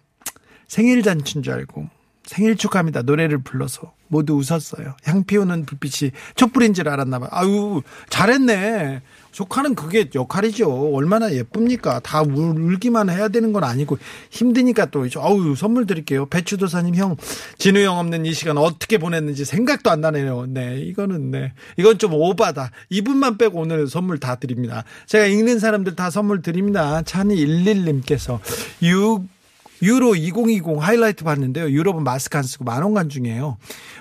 생일 0.68 1.02
잔치인 1.02 1.44
줄 1.44 1.54
알고 1.54 1.90
생일 2.26 2.56
축하합니다. 2.56 3.02
노래를 3.02 3.40
불러서 3.40 3.94
모두 4.10 4.34
웃었어요. 4.34 4.96
향 5.04 5.24
피우는 5.24 5.66
불빛이 5.66 6.12
촛불인 6.36 6.74
줄 6.74 6.90
알았나 6.90 7.20
봐요. 7.20 7.30
아유, 7.32 7.82
잘했네. 8.10 9.02
조카는 9.32 9.76
그게 9.76 10.10
역할이죠. 10.14 10.92
얼마나 10.94 11.32
예쁩니까? 11.32 12.00
다 12.00 12.22
울기만 12.22 13.10
해야 13.10 13.28
되는 13.30 13.54
건 13.54 13.64
아니고 13.64 13.98
힘드니까 14.32 14.88
또 14.88 15.06
아우 15.18 15.56
선물 15.56 15.86
드릴게요. 15.86 16.26
배추도사님 16.26 16.96
형 16.96 17.16
진우 17.58 17.80
형 17.80 18.00
없는 18.00 18.26
이 18.26 18.34
시간 18.34 18.58
어떻게 18.58 18.98
보냈는지 18.98 19.46
생각도 19.46 19.92
안 19.92 20.02
나네요. 20.02 20.48
네, 20.50 20.80
이거는 20.80 21.32
네 21.32 21.54
이건 21.78 22.00
좀 22.00 22.14
오바다. 22.14 22.72
이분만 22.90 23.38
빼고 23.38 23.60
오늘 23.60 23.88
선물 23.88 24.20
다 24.20 24.36
드립니다. 24.36 24.84
제가 25.06 25.26
읽는 25.26 25.60
사람들 25.60 25.96
다 25.96 26.10
선물 26.10 26.42
드립니다. 26.42 27.02
찬이 27.04 27.36
11님께서 27.36 28.40
6 28.82 29.39
유로 29.82 30.16
2020 30.16 30.82
하이라이트 30.82 31.24
봤는데요. 31.24 31.70
유럽은 31.70 32.04
마스크 32.04 32.38
안 32.38 32.44
쓰고 32.44 32.64
만원간 32.64 33.10
중이에요. 33.10 33.58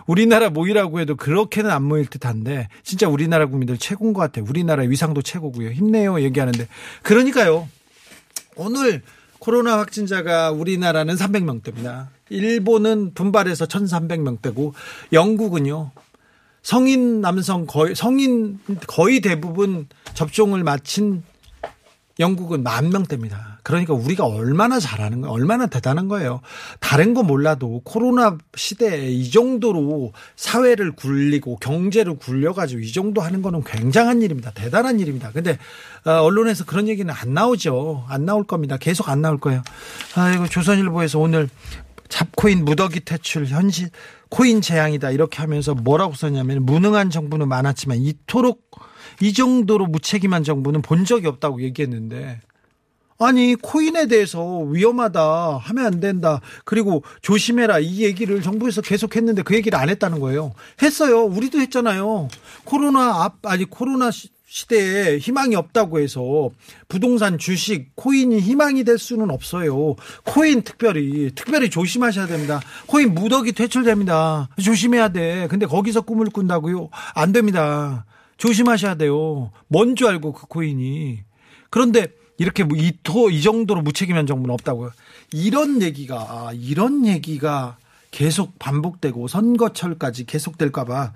우리나라 0.06 0.50
모이라고 0.50 1.00
해도 1.00 1.16
그렇게는 1.16 1.70
안 1.70 1.84
모일 1.84 2.06
듯한데 2.06 2.68
진짜 2.82 3.08
우리나라 3.08 3.46
국민들 3.46 3.78
최고인 3.78 4.12
것 4.12 4.20
같아요. 4.20 4.44
우리나라 4.48 4.82
위상도 4.82 5.22
최고고요. 5.22 5.70
힘내요 5.70 6.20
얘기하는데 6.22 6.66
그러니까요. 7.02 7.68
오늘 8.56 9.02
코로나 9.38 9.78
확진자가 9.78 10.50
우리나라는 10.50 11.14
300명대입니다. 11.14 12.08
일본은 12.28 13.14
분발해서 13.14 13.66
1,300명대고 13.66 14.72
영국은요. 15.12 15.92
성인 16.62 17.20
남성 17.20 17.66
거의 17.66 17.94
성인 17.94 18.58
거의 18.86 19.20
대부분 19.20 19.86
접종을 20.14 20.64
마친 20.64 21.22
영국은 22.18 22.62
만 22.62 22.90
명대입니다. 22.90 23.57
그러니까 23.68 23.92
우리가 23.92 24.24
얼마나 24.24 24.80
잘하는 24.80 25.20
거예요. 25.20 25.34
얼마나 25.34 25.66
대단한 25.66 26.08
거예요. 26.08 26.40
다른 26.80 27.12
거 27.12 27.22
몰라도 27.22 27.82
코로나 27.84 28.38
시대에 28.56 29.10
이 29.10 29.30
정도로 29.30 30.14
사회를 30.36 30.92
굴리고 30.92 31.56
경제를 31.56 32.16
굴려가지고 32.16 32.80
이 32.80 32.90
정도 32.90 33.20
하는 33.20 33.42
거는 33.42 33.64
굉장한 33.64 34.22
일입니다. 34.22 34.52
대단한 34.52 35.00
일입니다. 35.00 35.32
근데 35.32 35.58
어, 36.06 36.12
언론에서 36.12 36.64
그런 36.64 36.88
얘기는 36.88 37.12
안 37.12 37.34
나오죠. 37.34 38.06
안 38.08 38.24
나올 38.24 38.44
겁니다. 38.44 38.78
계속 38.78 39.10
안 39.10 39.20
나올 39.20 39.38
거예요. 39.38 39.62
아이고 40.14 40.46
조선일보에서 40.46 41.18
오늘 41.18 41.50
잡코인 42.08 42.64
무더기 42.64 43.00
퇴출 43.00 43.44
현실 43.44 43.90
코인 44.30 44.62
재앙이다 44.62 45.10
이렇게 45.10 45.42
하면서 45.42 45.74
뭐라고 45.74 46.14
썼냐면 46.14 46.64
무능한 46.64 47.10
정부는 47.10 47.48
많았지만 47.48 47.98
이토록 47.98 48.62
이 49.20 49.34
정도로 49.34 49.88
무책임한 49.88 50.42
정부는 50.42 50.80
본 50.80 51.04
적이 51.04 51.26
없다고 51.26 51.60
얘기했는데 51.60 52.40
아니 53.18 53.56
코인에 53.56 54.06
대해서 54.06 54.60
위험하다 54.60 55.56
하면 55.58 55.86
안 55.86 56.00
된다. 56.00 56.40
그리고 56.64 57.02
조심해라. 57.20 57.80
이 57.80 58.04
얘기를 58.04 58.40
정부에서 58.42 58.80
계속 58.80 59.16
했는데 59.16 59.42
그 59.42 59.54
얘기를 59.56 59.76
안 59.78 59.88
했다는 59.88 60.20
거예요. 60.20 60.52
했어요. 60.82 61.24
우리도 61.24 61.58
했잖아요. 61.60 62.28
코로나 62.64 63.24
앞 63.24 63.44
아니 63.44 63.64
코로나 63.64 64.10
시대에 64.50 65.18
희망이 65.18 65.56
없다고 65.56 65.98
해서 66.00 66.50
부동산 66.88 67.38
주식 67.38 67.94
코인이 67.96 68.38
희망이 68.38 68.84
될 68.84 68.98
수는 68.98 69.30
없어요. 69.30 69.96
코인 70.24 70.62
특별히 70.62 71.32
특별히 71.34 71.68
조심하셔야 71.70 72.28
됩니다. 72.28 72.60
코인 72.86 73.14
무더기 73.14 73.52
퇴출됩니다. 73.52 74.48
조심해야 74.62 75.08
돼. 75.08 75.48
근데 75.50 75.66
거기서 75.66 76.02
꿈을 76.02 76.26
꾼다고요? 76.30 76.88
안 77.14 77.32
됩니다. 77.32 78.06
조심하셔야 78.38 78.94
돼요. 78.94 79.50
뭔 79.66 79.96
줄 79.96 80.06
알고 80.06 80.32
그 80.32 80.46
코인이. 80.46 81.18
그런데 81.70 82.06
이렇게 82.38 82.64
뭐 82.64 82.78
이토 82.78 83.30
이 83.30 83.42
정도로 83.42 83.82
무책임한 83.82 84.26
정부는 84.26 84.54
없다고요. 84.54 84.92
이런 85.32 85.82
얘기가 85.82 86.52
이런 86.54 87.06
얘기가 87.06 87.76
계속 88.10 88.58
반복되고 88.58 89.28
선거철까지 89.28 90.24
계속될까봐 90.24 91.12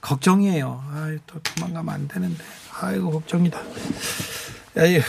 걱정이에요. 0.00 0.84
아유 0.92 1.18
또 1.26 1.40
도망가면 1.42 1.92
안 1.94 2.08
되는데. 2.08 2.44
아이고 2.80 3.10
걱정이다. 3.10 3.60
에휴. 4.76 5.00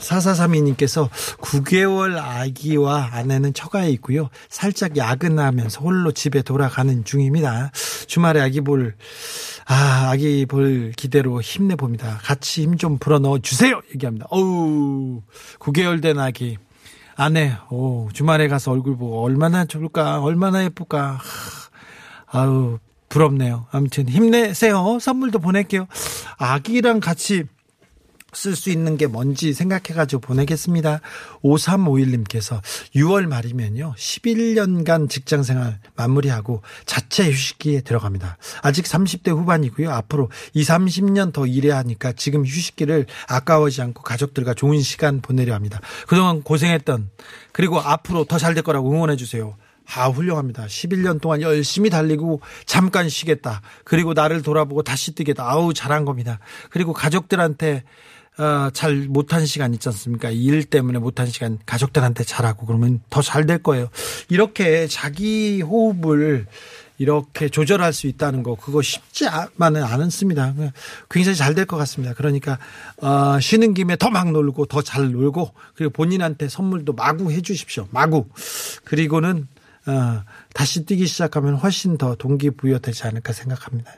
4432님께서 0.00 1.08
9개월 1.40 2.16
아기와 2.18 3.10
아내는 3.12 3.54
처가에 3.54 3.90
있고요. 3.92 4.28
살짝 4.48 4.96
야근하면서 4.96 5.80
홀로 5.80 6.12
집에 6.12 6.42
돌아가는 6.42 7.04
중입니다. 7.04 7.70
주말에 8.06 8.40
아기 8.40 8.60
볼, 8.60 8.96
아, 9.66 10.08
아기 10.10 10.46
볼 10.46 10.92
기대로 10.96 11.40
힘내봅니다. 11.40 12.18
같이 12.22 12.62
힘 12.62 12.76
좀 12.80 12.96
불어넣어 12.98 13.40
주세요! 13.40 13.80
얘기합니다. 13.94 14.26
어우, 14.30 15.20
9개월 15.58 16.00
된 16.00 16.18
아기. 16.18 16.56
아내, 17.14 17.52
오, 17.68 18.08
주말에 18.14 18.48
가서 18.48 18.70
얼굴 18.70 18.96
보고 18.96 19.22
얼마나 19.22 19.66
좋을까, 19.66 20.20
얼마나 20.22 20.64
예쁠까. 20.64 21.20
아우, 22.32 22.78
부럽네요. 23.10 23.66
아무튼 23.70 24.08
힘내세요. 24.08 24.98
선물도 25.00 25.40
보낼게요. 25.40 25.86
아기랑 26.38 27.00
같이 27.00 27.44
쓸 28.32 28.54
수 28.56 28.70
있는 28.70 28.96
게 28.96 29.06
뭔지 29.06 29.52
생각해가지고 29.52 30.20
보내겠습니다. 30.20 31.00
5351님께서 31.42 32.60
6월 32.94 33.26
말이면요. 33.26 33.94
11년간 33.96 35.08
직장 35.08 35.42
생활 35.42 35.78
마무리하고 35.96 36.62
자체 36.86 37.30
휴식기에 37.30 37.80
들어갑니다. 37.82 38.36
아직 38.62 38.84
30대 38.84 39.30
후반이고요. 39.30 39.90
앞으로 39.90 40.30
2, 40.54 40.62
30년 40.62 41.32
더 41.32 41.46
일해야 41.46 41.78
하니까 41.78 42.12
지금 42.12 42.44
휴식기를 42.44 43.06
아까워하지 43.28 43.82
않고 43.82 44.02
가족들과 44.02 44.54
좋은 44.54 44.80
시간 44.80 45.20
보내려 45.20 45.54
합니다. 45.54 45.80
그동안 46.06 46.42
고생했던 46.42 47.10
그리고 47.52 47.78
앞으로 47.80 48.24
더 48.24 48.38
잘 48.38 48.54
될 48.54 48.64
거라고 48.64 48.90
응원해 48.90 49.16
주세요. 49.16 49.56
아, 49.94 50.08
훌륭합니다. 50.08 50.66
11년 50.66 51.20
동안 51.20 51.42
열심히 51.42 51.90
달리고 51.90 52.40
잠깐 52.64 53.08
쉬겠다. 53.08 53.60
그리고 53.84 54.12
나를 54.12 54.40
돌아보고 54.42 54.82
다시 54.82 55.14
뛰겠다. 55.14 55.48
아우, 55.48 55.74
잘한 55.74 56.04
겁니다. 56.04 56.38
그리고 56.70 56.92
가족들한테 56.92 57.84
어, 58.40 58.70
잘 58.72 58.94
못한 59.06 59.44
시간 59.44 59.74
있지 59.74 59.88
않습니까? 59.90 60.30
일 60.30 60.64
때문에 60.64 60.98
못한 60.98 61.26
시간 61.26 61.58
가족들한테 61.66 62.24
잘하고 62.24 62.64
그러면 62.64 63.00
더 63.10 63.20
잘 63.20 63.44
될 63.44 63.62
거예요. 63.62 63.88
이렇게 64.30 64.86
자기 64.86 65.60
호흡을 65.60 66.46
이렇게 66.96 67.48
조절할 67.50 67.92
수 67.92 68.06
있다는 68.06 68.42
거 68.42 68.54
그거 68.54 68.80
쉽지만은 68.82 69.82
않습니다. 69.84 70.54
굉장히 71.10 71.36
잘 71.36 71.54
될 71.54 71.66
것 71.66 71.76
같습니다. 71.76 72.14
그러니까 72.14 72.58
어, 73.02 73.38
쉬는 73.40 73.74
김에 73.74 73.96
더 73.96 74.08
막 74.10 74.30
놀고 74.32 74.66
더 74.66 74.80
잘 74.80 75.10
놀고 75.12 75.52
그리고 75.74 75.92
본인한테 75.92 76.48
선물도 76.48 76.94
마구 76.94 77.30
해주십시오. 77.30 77.88
마구 77.90 78.26
그리고는 78.84 79.48
어, 79.86 80.22
다시 80.54 80.84
뛰기 80.86 81.06
시작하면 81.06 81.56
훨씬 81.56 81.98
더 81.98 82.14
동기부여되지 82.14 83.04
않을까 83.06 83.32
생각합니다. 83.32 83.92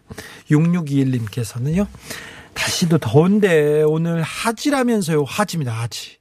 6621님께서는요. 0.50 1.86
다시도 2.54 2.98
더운데 2.98 3.82
오늘 3.82 4.22
하지라면서요. 4.22 5.24
하지입니다. 5.24 5.72
하지. 5.72 6.16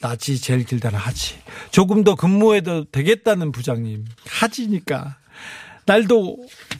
낮이 0.00 0.40
제일 0.40 0.64
길다는 0.64 0.98
하지. 0.98 1.34
조금 1.70 2.04
더 2.04 2.14
근무해도 2.14 2.84
되겠다는 2.90 3.52
부장님. 3.52 4.06
하지니까. 4.26 5.16
날도 5.86 6.36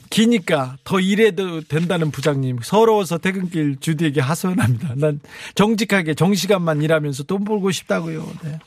기니까 0.08 0.76
더 0.84 1.00
일해도 1.00 1.62
된다는 1.62 2.10
부장님. 2.10 2.58
서러워서 2.62 3.18
퇴근길 3.18 3.78
주디에게 3.80 4.20
하소연합니다. 4.20 4.94
난 4.96 5.20
정직하게 5.54 6.14
정시간만 6.14 6.82
일하면서 6.82 7.24
돈 7.24 7.44
벌고 7.44 7.70
싶다고요. 7.70 8.32
네. 8.42 8.58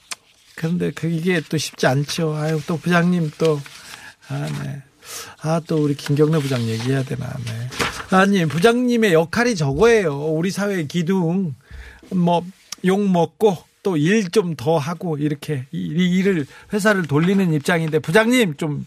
그런데 0.55 0.91
그게 0.91 1.41
또 1.49 1.57
쉽지 1.57 1.87
않죠. 1.87 2.35
아유, 2.35 2.61
또 2.67 2.77
부장님 2.77 3.31
또, 3.37 3.59
아, 4.27 4.47
네. 4.63 4.83
아, 5.41 5.59
또 5.67 5.83
우리 5.83 5.95
김경래 5.95 6.39
부장 6.39 6.61
얘기해야 6.61 7.03
되나, 7.03 7.27
네. 7.45 7.69
아니, 8.13 8.45
부장님의 8.45 9.13
역할이 9.13 9.55
저거예요. 9.55 10.33
우리 10.33 10.51
사회의 10.51 10.87
기둥. 10.87 11.55
뭐, 12.11 12.45
욕 12.85 12.99
먹고 13.01 13.57
또 13.83 13.97
일 13.97 14.29
좀 14.31 14.55
더 14.55 14.77
하고 14.77 15.17
이렇게 15.17 15.65
이 15.71 15.77
일을 16.17 16.45
회사를 16.71 17.03
돌리는 17.03 17.53
입장인데 17.53 17.99
부장님 17.99 18.55
좀 18.55 18.85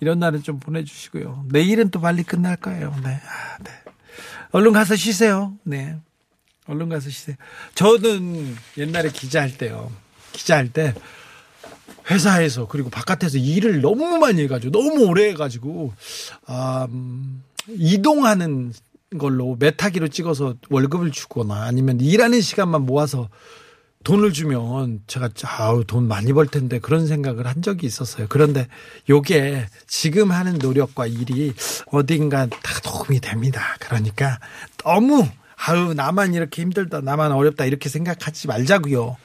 이런 0.00 0.18
날은 0.20 0.42
좀 0.42 0.58
보내주시고요. 0.58 1.46
내일은 1.50 1.90
또 1.90 2.00
빨리 2.00 2.22
끝날 2.22 2.56
거예요. 2.56 2.94
네. 3.04 3.10
아, 3.10 3.58
네. 3.62 3.70
얼른 4.52 4.72
가서 4.72 4.96
쉬세요. 4.96 5.54
네. 5.64 5.96
얼른 6.66 6.88
가서 6.88 7.10
쉬세요. 7.10 7.36
저는 7.74 8.56
옛날에 8.78 9.10
기자할 9.10 9.58
때요. 9.58 9.92
기자할 10.32 10.72
때 10.72 10.94
회사에서 12.10 12.66
그리고 12.68 12.88
바깥에서 12.88 13.36
일을 13.38 13.82
너무 13.82 14.16
많이 14.18 14.40
해가지고 14.42 14.72
너무 14.72 15.04
오래 15.04 15.28
해가지고 15.28 15.92
아, 16.46 16.86
음, 16.90 17.42
이동하는 17.68 18.72
걸로 19.18 19.56
메타기로 19.58 20.08
찍어서 20.08 20.54
월급을 20.68 21.10
주거나 21.12 21.64
아니면 21.64 22.00
일하는 22.00 22.40
시간만 22.40 22.82
모아서 22.82 23.28
돈을 24.04 24.32
주면 24.32 25.02
제가 25.06 25.30
아우 25.44 25.84
돈 25.84 26.06
많이 26.06 26.32
벌 26.32 26.46
텐데 26.46 26.78
그런 26.78 27.06
생각을 27.06 27.46
한 27.46 27.62
적이 27.62 27.86
있었어요. 27.86 28.26
그런데 28.28 28.68
요게 29.08 29.66
지금 29.86 30.30
하는 30.30 30.58
노력과 30.58 31.06
일이 31.06 31.52
어딘가 31.86 32.46
다 32.46 32.80
도움이 32.82 33.20
됩니다. 33.20 33.76
그러니까 33.80 34.38
너무 34.78 35.26
아우 35.56 35.94
나만 35.94 36.34
이렇게 36.34 36.62
힘들다 36.62 37.00
나만 37.00 37.32
어렵다 37.32 37.64
이렇게 37.64 37.88
생각하지 37.88 38.46
말자고요. 38.46 39.16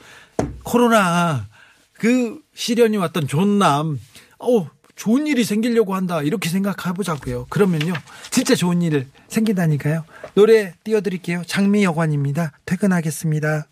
코로나 0.64 1.46
그 1.92 2.40
시련이 2.54 2.96
왔던 2.96 3.28
존남 3.28 4.00
어 4.38 4.68
좋은 4.96 5.26
일이 5.26 5.44
생기려고 5.44 5.94
한다 5.94 6.22
이렇게 6.22 6.48
생각해 6.48 6.94
보자고요. 6.94 7.46
그러면요 7.48 7.94
진짜 8.30 8.54
좋은 8.54 8.82
일 8.82 9.08
생긴다니까요. 9.28 10.04
노래 10.34 10.74
띄워드릴게요. 10.84 11.42
장미 11.46 11.84
여관입니다. 11.84 12.52
퇴근하겠습니다. 12.64 13.66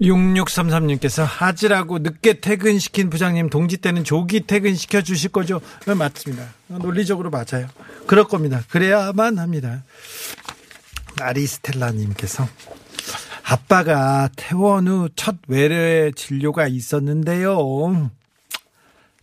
6633님께서 0.00 1.24
하지라고 1.26 1.98
늦게 1.98 2.40
퇴근시킨 2.40 3.10
부장님 3.10 3.50
동지 3.50 3.76
때는 3.76 4.04
조기 4.04 4.46
퇴근시켜 4.46 5.02
주실 5.02 5.30
거죠? 5.30 5.60
네, 5.86 5.94
맞습니다. 5.94 6.46
논리적으로 6.68 7.30
맞아요. 7.30 7.66
그럴 8.06 8.24
겁니다. 8.24 8.62
그래야만 8.70 9.38
합니다. 9.38 9.82
아리스텔라님께서 11.20 12.48
아빠가 13.44 14.28
퇴원 14.36 14.88
후 14.88 15.08
첫 15.16 15.36
외래 15.48 16.10
진료가 16.12 16.66
있었는데요. 16.68 18.10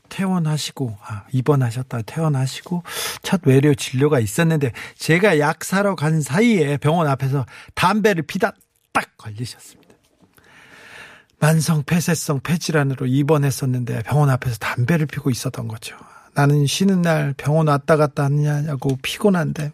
퇴원하시고 0.09 0.97
아, 1.01 1.23
입원하셨다 1.31 2.03
퇴원하시고 2.03 2.83
첫 3.23 3.41
외래 3.45 3.73
진료가 3.75 4.19
있었는데 4.19 4.71
제가 4.97 5.39
약 5.39 5.63
사러 5.65 5.95
간 5.95 6.21
사이에 6.21 6.77
병원 6.77 7.07
앞에서 7.07 7.45
담배를 7.73 8.23
피다 8.23 8.53
딱 8.93 9.17
걸리셨습니다. 9.17 9.86
만성 11.39 11.83
폐쇄성 11.83 12.39
폐질환으로 12.41 13.05
입원했었는데 13.05 14.03
병원 14.03 14.29
앞에서 14.29 14.57
담배를 14.57 15.05
피고 15.05 15.29
있었던 15.29 15.67
거죠. 15.67 15.95
나는 16.33 16.65
쉬는 16.65 17.01
날 17.01 17.33
병원 17.37 17.67
왔다 17.67 17.95
갔다 17.95 18.25
하냐고 18.25 18.97
피곤한데 19.01 19.71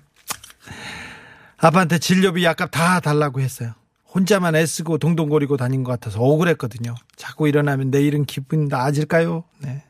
아빠한테 1.58 1.98
진료비 2.00 2.44
약값 2.44 2.72
다 2.72 3.00
달라고 3.00 3.40
했어요. 3.40 3.74
혼자만 4.14 4.56
애쓰고 4.56 4.98
동동거리고 4.98 5.58
다닌 5.58 5.84
것 5.84 5.92
같아서 5.92 6.20
억울했거든요. 6.20 6.94
자꾸 7.16 7.48
일어나면 7.48 7.90
내일은 7.90 8.26
기분 8.26 8.68
나아질까요? 8.68 9.44
네. 9.60 9.84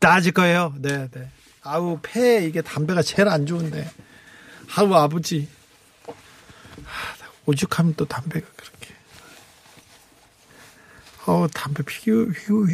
나아질 0.00 0.32
거예요. 0.32 0.74
네, 0.78 1.08
네. 1.10 1.30
아우, 1.62 1.98
폐, 2.02 2.44
이게 2.44 2.62
담배가 2.62 3.02
제일 3.02 3.28
안 3.28 3.46
좋은데. 3.46 3.88
아우, 4.76 4.92
아버지. 4.94 5.48
오죽하면 7.46 7.94
또 7.96 8.06
담배가 8.06 8.46
그렇게. 8.56 8.79
어 11.30 11.46
담배 11.46 11.84
피우, 11.84 12.32
피우, 12.32 12.66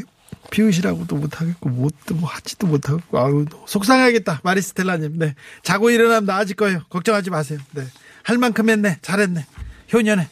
피우시라고도 0.51 1.17
못하겠고, 1.17 1.69
못도 1.69 2.15
뭐 2.15 2.31
하지도 2.31 2.67
못하겠고, 2.67 3.19
아우, 3.19 3.45
속상하겠다. 3.67 4.41
마리스텔라님. 4.43 5.19
네. 5.19 5.35
자고 5.63 5.91
일어나면 5.91 6.25
나아질 6.25 6.57
거예요. 6.57 6.83
걱정하지 6.89 7.29
마세요. 7.29 7.59
네. 7.73 7.85
할 8.23 8.39
만큼 8.39 8.71
했네. 8.71 8.99
잘했네. 9.03 9.45
효년에. 9.93 10.27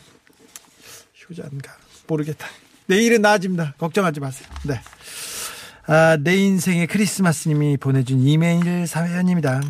효자인가 1.29 1.77
모르겠다. 2.07 2.47
내일은 2.87 3.21
나아집니다. 3.21 3.75
걱정하지 3.77 4.21
마세요. 4.21 4.49
네. 4.65 4.81
아, 5.87 6.17
내 6.19 6.37
인생의 6.37 6.87
크리스마스님이 6.87 7.77
보내준 7.77 8.21
이메일 8.21 8.87
사연입니다. 8.87 9.61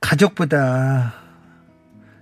가족보다 0.00 1.14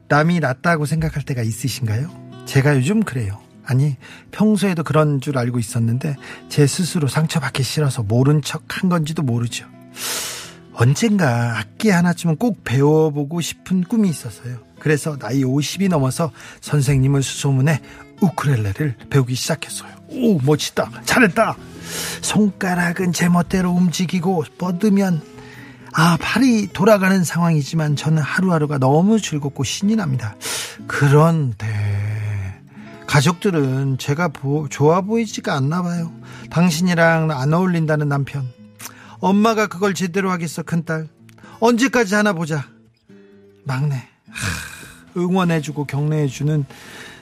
남이 0.08 0.40
낫다고 0.40 0.84
생각할 0.84 1.22
때가 1.22 1.42
있으신가요? 1.42 2.44
제가 2.46 2.76
요즘 2.76 3.02
그래요. 3.02 3.40
아니, 3.70 3.96
평소에도 4.32 4.82
그런 4.82 5.20
줄 5.20 5.38
알고 5.38 5.60
있었는데 5.60 6.16
제 6.48 6.66
스스로 6.66 7.06
상처받기 7.06 7.62
싫어서 7.62 8.02
모른 8.02 8.42
척 8.42 8.64
한 8.68 8.88
건지도 8.90 9.22
모르죠. 9.22 9.66
언젠가 10.74 11.58
악기 11.58 11.90
하나쯤은 11.90 12.36
꼭 12.36 12.64
배워보고 12.64 13.40
싶은 13.40 13.84
꿈이 13.84 14.08
있었어요. 14.08 14.58
그래서 14.80 15.16
나이 15.18 15.42
50이 15.42 15.88
넘어서 15.88 16.32
선생님을 16.62 17.22
수소문해 17.22 17.80
우크렐레를 18.20 18.96
배우기 19.10 19.34
시작했어요. 19.34 19.90
오, 20.08 20.38
멋지다. 20.40 20.90
잘했다. 21.04 21.56
손가락은 22.22 23.12
제멋대로 23.12 23.70
움직이고 23.70 24.44
뻗으면 24.58 25.22
아, 25.92 26.16
팔이 26.20 26.68
돌아가는 26.72 27.22
상황이지만 27.22 27.96
저는 27.96 28.22
하루하루가 28.22 28.78
너무 28.78 29.20
즐겁고 29.20 29.64
신이 29.64 29.96
납니다. 29.96 30.34
그런데 30.86 31.66
가족들은 33.10 33.98
제가 33.98 34.28
보, 34.28 34.68
좋아 34.68 35.00
보이지가 35.00 35.52
않나 35.52 35.82
봐요. 35.82 36.12
당신이랑 36.50 37.32
안 37.32 37.52
어울린다는 37.52 38.08
남편. 38.08 38.48
엄마가 39.18 39.66
그걸 39.66 39.94
제대로 39.94 40.30
하겠어, 40.30 40.62
큰딸. 40.62 41.08
언제까지 41.58 42.14
하나 42.14 42.32
보자. 42.32 42.68
막내. 43.64 43.96
응원해주고 45.16 45.86
격려해주는 45.86 46.64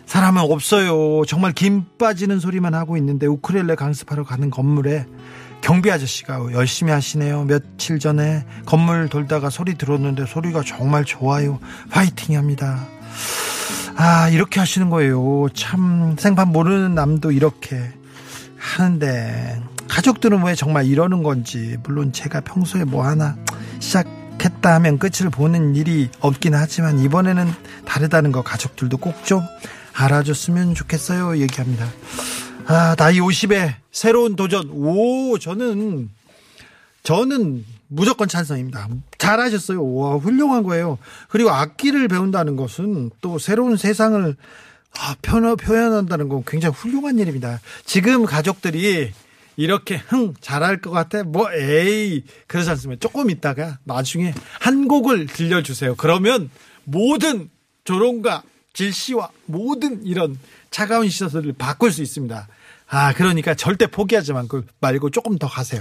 사람은 0.05 0.42
없어요. 0.42 1.24
정말 1.24 1.53
김 1.55 1.87
빠지는 1.96 2.38
소리만 2.38 2.74
하고 2.74 2.98
있는데 2.98 3.27
우크렐레 3.27 3.74
강습하러 3.74 4.24
가는 4.24 4.51
건물에 4.51 5.07
경비 5.62 5.90
아저씨가 5.90 6.53
열심히 6.53 6.92
하시네요. 6.92 7.44
며칠 7.44 7.98
전에 7.98 8.44
건물 8.66 9.09
돌다가 9.09 9.48
소리 9.48 9.79
들었는데 9.79 10.27
소리가 10.27 10.62
정말 10.66 11.07
좋아요. 11.07 11.59
파이팅 11.90 12.37
합니다. 12.37 12.87
아, 14.01 14.29
이렇게 14.29 14.61
하시는 14.61 14.91
거예요. 14.91 15.49
참, 15.55 16.15
생판 16.17 16.53
모르는 16.53 16.95
남도 16.95 17.33
이렇게 17.33 17.93
하는데, 18.57 19.61
가족들은 19.89 20.45
왜 20.45 20.55
정말 20.55 20.87
이러는 20.87 21.25
건지, 21.25 21.77
물론 21.83 22.13
제가 22.13 22.43
평소에 22.43 22.85
뭐 22.85 23.05
하나 23.05 23.37
시작, 23.81 24.07
했다 24.41 24.75
하면 24.75 24.99
끝을 25.01 25.31
보는 25.31 25.75
일이 25.75 26.09
없긴 26.21 26.55
하지만 26.55 27.01
이번에는 27.01 27.49
다르다는 27.85 28.31
거 28.31 28.43
가족들도 28.43 28.99
꼭 28.99 29.25
좀 29.25 29.43
알아줬으면 29.95 30.77
좋겠어요. 30.77 31.39
얘기합니다. 31.39 31.85
아 32.67 32.95
나이 32.97 33.19
50에 33.19 33.75
새로운 33.91 34.37
도전. 34.37 34.71
오 34.71 35.37
저는 35.41 36.09
저는 37.03 37.65
무조건 37.88 38.29
찬성입니다. 38.29 38.88
잘하셨어요. 39.18 39.94
와 39.94 40.16
훌륭한 40.16 40.62
거예요. 40.62 40.98
그리고 41.29 41.51
악기를 41.51 42.09
배운다는 42.09 42.57
것은 42.57 43.11
또 43.20 43.38
새로운 43.38 43.77
세상을 43.77 44.37
아, 44.98 45.14
표현, 45.22 45.57
표현한다는 45.57 46.29
건 46.29 46.42
굉장히 46.46 46.74
훌륭한 46.74 47.18
일입니다. 47.18 47.61
지금 47.85 48.24
가족들이 48.24 49.12
이렇게 49.57 49.96
흥 49.96 50.35
잘할 50.40 50.81
것 50.81 50.90
같아? 50.90 51.24
뭐 51.24 51.53
에이 51.53 52.22
그러지 52.46 52.70
않습니다 52.70 53.01
조금 53.01 53.29
있다가 53.29 53.79
나중에 53.85 54.33
한 54.61 54.87
곡을 54.87 55.27
들려주세요. 55.27 55.96
그러면 55.96 56.48
모든 56.85 57.51
조롱과 57.85 58.44
질시와 58.72 59.31
모든 59.46 60.05
이런 60.07 60.38
차가운 60.70 61.09
시선을 61.09 61.55
바꿀 61.55 61.90
수 61.90 62.03
있습니다. 62.03 62.46
아 62.90 63.12
그러니까 63.14 63.55
절대 63.55 63.87
포기하지 63.87 64.33
말고 64.81 65.11
조금 65.11 65.38
더 65.38 65.46
가세요 65.46 65.81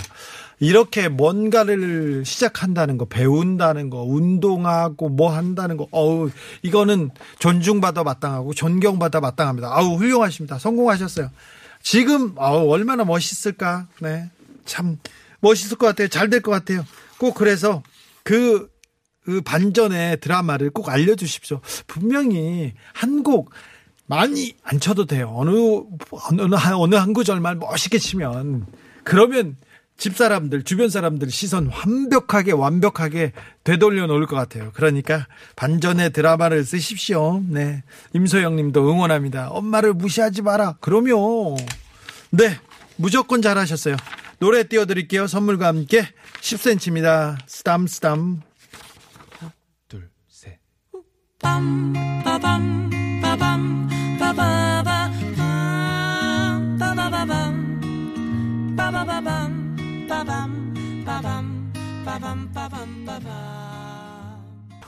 이렇게 0.59 1.07
뭔가를 1.07 2.23
시작한다는 2.25 2.97
거 2.97 3.05
배운다는 3.05 3.89
거 3.89 4.01
운동하고 4.03 5.09
뭐 5.09 5.31
한다는 5.31 5.77
거 5.77 5.87
어우 5.91 6.31
이거는 6.63 7.11
존중받아 7.39 8.03
마땅하고 8.03 8.53
존경받아 8.53 9.19
마땅합니다 9.19 9.69
아우 9.71 9.95
훌륭하십니다 9.97 10.57
성공하셨어요 10.57 11.29
지금 11.81 12.33
어, 12.37 12.65
얼마나 12.67 13.05
멋있을까? 13.05 13.87
네, 14.01 14.29
참 14.65 14.97
멋있을 15.39 15.77
것 15.77 15.85
같아요. 15.87 16.07
잘 16.09 16.29
될 16.29 16.41
것 16.41 16.51
같아요. 16.51 16.83
꼭 17.17 17.33
그래서 17.35 17.81
그, 18.23 18.69
그 19.23 19.41
반전의 19.41 20.19
드라마를 20.19 20.69
꼭 20.71 20.89
알려주십시오. 20.89 21.61
분명히 21.87 22.73
한 22.93 23.23
곡 23.23 23.51
많이 24.05 24.55
안 24.63 24.79
쳐도 24.79 25.05
돼요. 25.05 25.31
어느 25.35 25.51
어느 26.29 26.55
어느 26.75 26.95
한 26.95 27.13
구절만 27.13 27.59
멋있게 27.59 27.99
치면 27.99 28.65
그러면 29.03 29.55
집사람들, 29.97 30.63
주변 30.63 30.89
사람들 30.89 31.31
시선 31.31 31.67
완벽하게, 31.67 32.51
완벽하게 32.51 33.33
되돌려 33.63 34.05
놓을 34.05 34.27
것 34.27 34.35
같아요. 34.35 34.71
그러니까 34.73 35.27
반전의 35.55 36.11
드라마를 36.11 36.63
쓰십시오. 36.63 37.41
네. 37.47 37.83
임소영 38.13 38.55
님도 38.55 38.89
응원합니다. 38.89 39.49
엄마를 39.49 39.93
무시하지 39.93 40.43
마라. 40.43 40.77
그럼요. 40.81 41.57
네. 42.29 42.59
무조건 42.95 43.41
잘하셨어요. 43.41 43.95
노래 44.39 44.67
띄워드릴게요. 44.67 45.27
선물과 45.27 45.67
함께 45.67 46.07
10cm입니다. 46.41 47.37
스담, 47.47 47.87
스담. 47.87 48.41
하나, 49.39 49.51
둘, 49.87 50.09
셋. 50.27 50.59
빰 51.39 52.23
빠밤 52.23 52.89
빠밤 53.21 53.87
빠바 54.19 54.76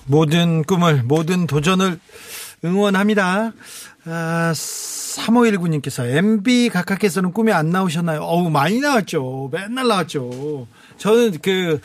모든 0.06 0.64
꿈을, 0.64 1.04
모든 1.04 1.46
도전을 1.48 2.00
응원합니다. 2.66 3.54
아, 4.06 4.52
3519님께서 4.54 6.06
MB 6.06 6.70
각하께서는 6.70 7.32
꿈에 7.32 7.52
안 7.52 7.70
나오셨나요? 7.70 8.22
어우, 8.22 8.50
많이 8.50 8.80
나왔죠. 8.80 9.50
맨날 9.52 9.88
나왔죠. 9.88 10.68
저는 10.98 11.38
그, 11.42 11.80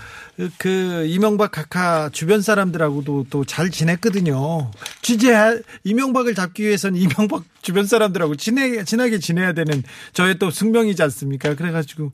그, 0.59 1.05
이명박 1.07 1.53
각하 1.53 2.09
주변 2.13 2.41
사람들하고도 2.43 3.27
또 3.31 3.45
잘 3.45 3.71
지냈거든요. 3.71 4.71
취재, 5.03 5.61
이명박을 5.85 6.35
잡기 6.35 6.65
위해서는 6.65 6.99
이명박 6.99 7.45
주변 7.63 7.87
사람들하고 7.87 8.37
친하게, 8.37 8.85
친하게 8.85 9.19
지내야 9.19 9.53
되는 9.53 9.83
저의 10.13 10.39
또 10.39 10.51
숙명이지 10.51 11.03
않습니까? 11.03 11.55
그래가지고 11.55 12.13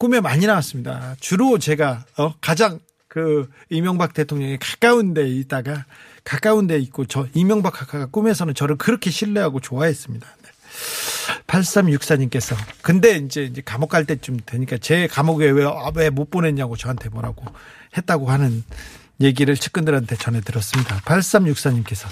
꿈에 0.00 0.20
많이 0.20 0.46
나왔습니다. 0.46 1.14
주로 1.20 1.58
제가, 1.58 2.06
어, 2.16 2.34
가장 2.40 2.80
그 3.06 3.50
이명박 3.68 4.14
대통령이 4.14 4.56
가까운 4.58 5.12
데 5.12 5.28
있다가 5.28 5.84
가까운 6.24 6.66
데 6.66 6.78
있고 6.78 7.04
저 7.04 7.26
이명박 7.34 7.74
각하가 7.74 8.06
꿈에서는 8.06 8.54
저를 8.54 8.76
그렇게 8.76 9.10
신뢰하고 9.10 9.60
좋아했습니다. 9.60 10.26
네. 10.42 10.50
8364님께서 11.46 12.56
근데 12.80 13.16
이제 13.16 13.42
이제 13.42 13.60
감옥 13.62 13.90
갈 13.90 14.06
때쯤 14.06 14.38
되니까 14.46 14.78
제 14.78 15.06
감옥에 15.06 15.50
왜 15.50 15.64
왜 15.96 16.10
못 16.10 16.30
보냈냐고 16.30 16.76
저한테 16.76 17.10
뭐라고 17.10 17.44
했다고 17.96 18.30
하는 18.30 18.64
얘기를 19.20 19.54
측근들한테 19.54 20.16
전해 20.16 20.40
들었습니다. 20.40 20.96
8364님께서 21.00 22.06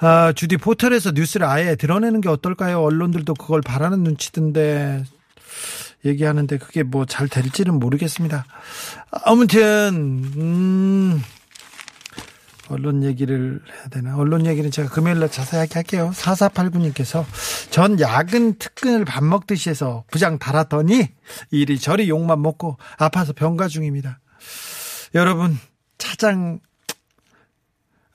아, 0.00 0.32
주디 0.32 0.56
포털에서 0.56 1.10
뉴스를 1.10 1.46
아예 1.46 1.74
드러내는 1.74 2.22
게 2.22 2.30
어떨까요? 2.30 2.80
언론들도 2.80 3.34
그걸 3.34 3.60
바라는 3.60 4.04
눈치던데 4.04 5.04
얘기하는데 6.04 6.58
그게 6.58 6.82
뭐 6.82 7.04
잘 7.04 7.28
될지는 7.28 7.78
모르겠습니다. 7.78 8.44
아무튼 9.10 10.22
음 10.36 11.22
언론 12.68 13.02
얘기를 13.02 13.60
해야 13.68 13.88
되나? 13.88 14.16
언론 14.16 14.46
얘기는 14.46 14.70
제가 14.70 14.88
금요일날 14.88 15.28
자세하게 15.30 15.74
할게요. 15.74 16.12
4489님께서 16.14 17.24
전 17.70 17.98
야근 17.98 18.58
특근을 18.58 19.04
밥 19.04 19.24
먹듯이 19.24 19.70
해서 19.70 20.04
부장 20.10 20.38
달았더니 20.38 21.08
이리저리 21.50 22.08
욕만 22.08 22.40
먹고 22.40 22.76
아파서 22.96 23.32
병가 23.32 23.66
중입니다. 23.68 24.20
여러분 25.14 25.58
차장 25.98 26.60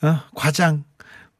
어? 0.02 0.20
과장 0.34 0.86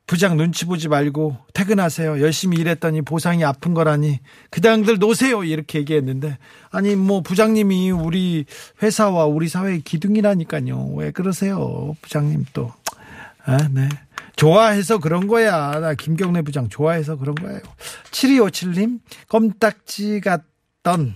부장 0.08 0.38
눈치 0.38 0.66
보지 0.66 0.88
말고 0.88 1.38
퇴근하세요. 1.54 2.22
열심히 2.22 2.58
일했더니 2.58 3.02
보상이 3.02 3.44
아픈 3.44 3.74
거라니 3.74 4.20
그당들 4.52 5.00
놓으세요. 5.00 5.44
이렇게 5.44 5.80
얘기했는데 5.80 6.38
아니 6.70 6.96
뭐 6.96 7.22
부장님이 7.22 7.92
우리 7.92 8.46
회사와 8.84 9.26
우리 9.26 9.48
사회의 9.48 9.82
기둥이라니까요. 9.82 10.94
왜 10.96 11.12
그러세요? 11.12 11.96
부장님 12.02 12.46
또. 12.54 12.72
아, 13.46 13.58
네. 13.72 13.90
좋아해서 14.36 15.00
그런 15.00 15.28
거야. 15.28 15.80
나 15.80 15.94
김경래 15.94 16.42
부장 16.42 16.70
좋아해서 16.70 17.16
그런 17.16 17.36
거예요. 17.36 17.62
7257님 18.12 19.00
껌딱지 19.28 20.22
같던 20.22 21.16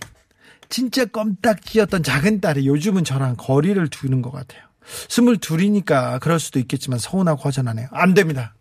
진짜 0.69 1.05
껌딱지였던 1.05 2.03
작은 2.03 2.41
딸이 2.41 2.65
요즘은 2.67 3.03
저랑 3.03 3.35
거리를 3.37 3.87
두는 3.89 4.21
것 4.21 4.31
같아요. 4.31 4.61
스물둘이니까 5.09 6.19
그럴 6.19 6.39
수도 6.39 6.59
있겠지만 6.59 6.97
서운하고 6.97 7.41
허전하네요. 7.41 7.89
안 7.91 8.13
됩니다. 8.13 8.55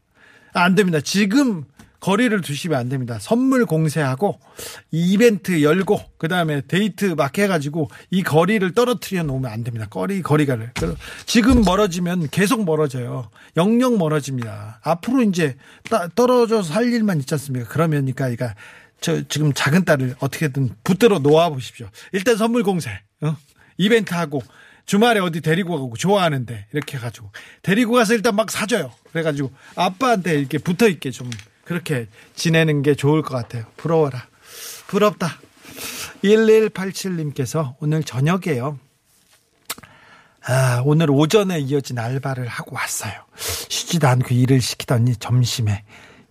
안 0.59 0.75
됩니다. 0.75 1.01
지금 1.01 1.65
거리를 2.01 2.41
두시면 2.41 2.79
안 2.79 2.89
됩니다. 2.89 3.19
선물 3.21 3.67
공세하고 3.67 4.39
이벤트 4.93 5.63
열고 5.63 6.01
그다음에 6.19 6.61
데이트 6.69 7.07
막 7.07 7.37
해가지고 7.37 7.91
이 8.11 8.23
거리를 8.23 8.73
떨어뜨려 8.73 9.25
놓으면 9.25 9.51
안 9.51 9.65
됩니다. 9.65 9.87
거리 9.91 10.23
거리가를 10.23 10.73
지금 11.27 11.63
멀어지면 11.63 12.29
계속 12.31 12.65
멀어져요. 12.65 13.31
영영 13.57 13.99
멀어집니다. 13.99 14.81
앞으로 14.85 15.23
이제 15.23 15.57
떨어져서 16.15 16.73
살 16.73 16.93
일만 16.93 17.19
있지 17.19 17.35
않습니까? 17.35 17.69
그러면니까 17.69 18.29
이가 18.29 18.55
저 19.01 19.27
지금 19.29 19.53
작은 19.53 19.85
딸을 19.85 20.17
어떻게든 20.21 20.71
붙들어 20.85 21.19
놓아 21.19 21.51
보십시오. 21.51 21.89
일단 22.13 22.37
선물 22.37 22.63
공세, 22.63 22.91
어? 23.23 23.37
이벤트 23.77 24.15
하고 24.15 24.43
주말에 24.89 25.21
어디 25.21 25.43
데리고 25.43 25.77
가고 25.77 25.97
좋아하는데 25.99 26.67
이렇게 26.73 26.97
해가지고 26.97 27.31
데리고 27.61 27.93
가서 27.93 28.15
일단 28.15 28.35
막 28.35 28.51
사줘요. 28.51 28.91
그래가지고 29.13 29.53
아빠한테 29.77 30.39
이렇게 30.39 30.57
붙어 30.57 30.89
있게 30.89 31.11
좀 31.11 31.29
그렇게 31.67 32.09
지내는 32.35 32.81
게 32.81 32.95
좋을 32.95 33.21
것 33.21 33.37
같아요. 33.37 33.67
부러워라. 33.77 34.27
부럽다. 34.87 35.41
1187님께서 36.25 37.75
오늘 37.81 38.03
저녁에요. 38.03 38.79
아, 40.47 40.83
오늘 40.87 41.11
오전에 41.11 41.61
이어진 41.61 41.99
알바를 41.99 42.49
하고 42.49 42.75
왔어요. 42.75 43.13
쉬지도 43.37 44.09
않고 44.09 44.35
일을 44.35 44.63
시키더니 44.63 45.17
점심에 45.17 45.85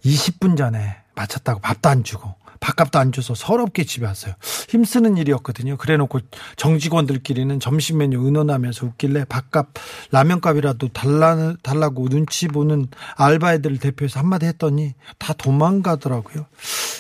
20분 0.04 0.58
전에 0.58 0.98
마쳤다고 1.14 1.60
밥도 1.60 1.90
안 1.90 2.04
주고 2.04 2.34
밥값도 2.60 3.00
안 3.00 3.12
줘서 3.12 3.36
서럽게 3.36 3.84
집에 3.84 4.06
왔어요. 4.06 4.34
힘쓰는 4.70 5.18
일이었거든요. 5.18 5.78
그래 5.78 5.98
놓고 5.98 6.20
정직원들끼리는 6.56 7.60
점심 7.60 8.00
메뉴 8.00 8.24
의논하면서 8.24 8.86
웃길래 8.86 9.26
밥값, 9.26 9.68
라면값이라도 10.12 10.90
달라, 10.90 11.54
달라고 11.62 12.10
눈치 12.10 12.48
보는 12.48 12.88
알바애들을 13.16 13.78
대표해서 13.80 14.20
한마디 14.20 14.46
했더니 14.46 14.94
다 15.18 15.34
도망가더라고요. 15.34 16.46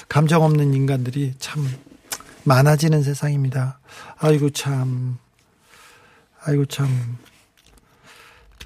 감정 0.09 0.43
없는 0.43 0.73
인간들이 0.73 1.33
참 1.39 1.67
많아지는 2.43 3.03
세상입니다. 3.03 3.79
아이고 4.17 4.49
참. 4.51 5.17
아이고 6.43 6.65
참. 6.65 7.17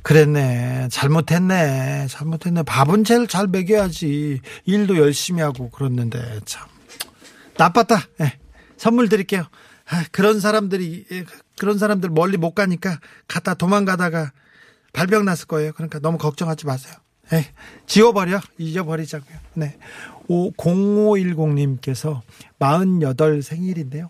그랬네. 0.04 0.88
잘못했네. 0.90 2.08
잘못했네. 2.08 2.64
밥은 2.64 3.04
제일 3.04 3.28
잘 3.28 3.48
먹여야지. 3.48 4.42
일도 4.66 4.98
열심히 4.98 5.42
하고 5.42 5.70
그랬는데 5.70 6.40
참. 6.46 6.71
나빴다. 7.58 8.08
네. 8.18 8.38
선물 8.78 9.10
드릴게요. 9.10 9.46
아, 9.90 10.06
그런 10.12 10.40
사람들이 10.40 11.06
예, 11.12 11.26
그런 11.60 11.78
사람들 11.78 12.10
멀리 12.10 12.38
못 12.38 12.54
가니까 12.54 13.00
갔다 13.28 13.54
도망가다가 13.54 14.32
발병 14.94 15.26
났을 15.26 15.48
거예요. 15.48 15.74
그러니까 15.74 16.00
너무 16.00 16.18
걱정하지 16.18 16.66
마세요. 16.66 16.94
네. 17.30 17.46
지워버려 17.88 18.42
잊어버리자고요. 18.58 19.38
네. 19.54 19.78
0510님께서 20.28 22.22
48 22.60 23.42
생일인데요. 23.42 24.10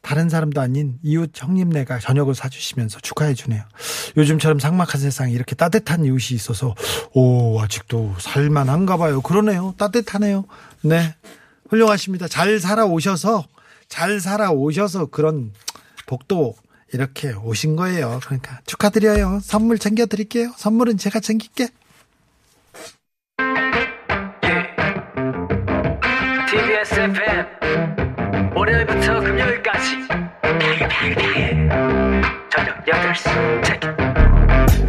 다른 0.00 0.28
사람도 0.28 0.60
아닌 0.60 0.98
이웃 1.02 1.30
형님네가 1.34 1.98
저녁을 1.98 2.34
사주시면서 2.34 3.00
축하해 3.00 3.34
주네요. 3.34 3.62
요즘처럼 4.16 4.58
삭막한 4.58 5.00
세상에 5.00 5.32
이렇게 5.32 5.54
따뜻한 5.54 6.04
이웃이 6.04 6.34
있어서 6.34 6.74
오 7.12 7.60
아직도 7.60 8.14
살만한가 8.18 8.96
봐요. 8.96 9.20
그러네요. 9.20 9.74
따뜻하네요. 9.76 10.46
네. 10.82 11.14
훌륭하십니다. 11.68 12.28
잘 12.28 12.58
살아오셔서, 12.58 13.46
잘 13.88 14.20
살아오셔서 14.20 15.06
그런 15.06 15.52
복도 16.06 16.54
이렇게 16.92 17.32
오신 17.32 17.76
거예요. 17.76 18.20
그러니까 18.24 18.60
축하드려요. 18.66 19.40
선물 19.42 19.78
챙겨 19.78 20.06
드릴게요. 20.06 20.52
선물은 20.56 20.96
제가 20.96 21.20
챙길게. 21.20 21.68
TBS 26.50 26.94
FM 26.94 27.46
월요일부터 28.56 29.20
금요일까지 29.20 30.08
저녁 32.50 32.84
8시 32.86 33.64
체크 33.64 33.86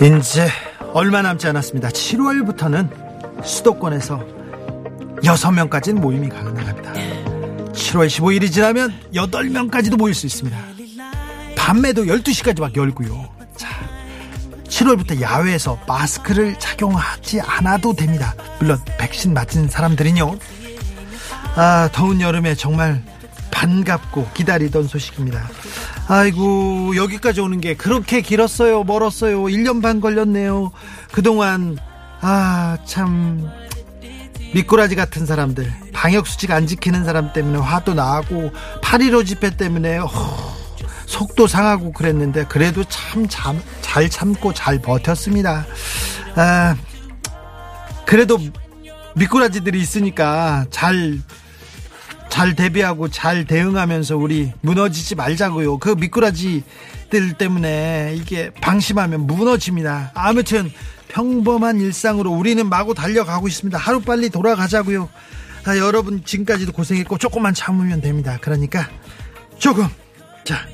이제 0.00 0.48
얼마 0.92 1.22
남지 1.22 1.48
않았습니다. 1.48 1.88
7월부터는 1.88 3.44
수도권에서 3.44 4.24
6명까지는 5.22 5.94
모임이 5.94 6.28
가능합니다. 6.28 6.92
7월 7.72 8.06
15일이 8.06 8.52
지나면 8.52 8.94
8명까지도 9.12 9.96
모일 9.96 10.14
수 10.14 10.26
있습니다. 10.26 10.56
밤에도 11.56 12.04
12시까지 12.04 12.60
막 12.60 12.76
열고요. 12.76 13.28
자, 13.56 13.68
7월부터 14.68 15.20
야외에서 15.20 15.78
마스크를 15.86 16.56
착용하지 16.58 17.40
않아도 17.40 17.92
됩니다. 17.94 18.34
물론 18.60 18.78
백신 18.98 19.34
맞은 19.34 19.68
사람들은요. 19.68 20.38
아, 21.56 21.88
더운 21.92 22.20
여름에 22.20 22.54
정말 22.54 23.02
반갑고 23.50 24.28
기다리던 24.32 24.86
소식입니다. 24.86 25.48
아이고, 26.10 26.96
여기까지 26.96 27.42
오는 27.42 27.60
게 27.60 27.74
그렇게 27.74 28.22
길었어요. 28.22 28.82
멀었어요. 28.82 29.42
1년 29.44 29.82
반 29.82 30.00
걸렸네요. 30.00 30.72
그동안, 31.12 31.76
아, 32.22 32.78
참, 32.86 33.46
미꾸라지 34.54 34.96
같은 34.96 35.26
사람들, 35.26 35.70
방역수칙 35.92 36.50
안 36.50 36.66
지키는 36.66 37.04
사람 37.04 37.34
때문에 37.34 37.58
화도 37.58 37.92
나고, 37.92 38.50
8.15 38.82 39.26
집회 39.26 39.54
때문에, 39.54 39.98
어, 39.98 40.08
속도 41.04 41.46
상하고 41.46 41.92
그랬는데, 41.92 42.46
그래도 42.46 42.82
참, 42.84 43.28
참, 43.28 43.62
잘 43.82 44.08
참고 44.08 44.54
잘 44.54 44.80
버텼습니다. 44.80 45.66
아, 46.36 46.74
그래도 48.06 48.38
미꾸라지들이 49.14 49.78
있으니까 49.78 50.64
잘, 50.70 51.18
잘 52.28 52.54
대비하고 52.54 53.08
잘 53.08 53.44
대응하면서 53.44 54.16
우리 54.16 54.52
무너지지 54.60 55.14
말자고요. 55.14 55.78
그 55.78 55.90
미꾸라지들 55.90 57.34
때문에 57.38 58.14
이게 58.16 58.50
방심하면 58.60 59.26
무너집니다. 59.26 60.12
아무튼 60.14 60.70
평범한 61.08 61.80
일상으로 61.80 62.30
우리는 62.30 62.68
마구 62.68 62.94
달려가고 62.94 63.48
있습니다. 63.48 63.76
하루 63.78 64.00
빨리 64.00 64.30
돌아가자고요. 64.30 65.08
아, 65.64 65.76
여러분 65.76 66.22
지금까지도 66.24 66.72
고생했고 66.72 67.18
조금만 67.18 67.54
참으면 67.54 68.00
됩니다. 68.00 68.38
그러니까 68.40 68.88
조금 69.58 69.86
자 70.44 70.66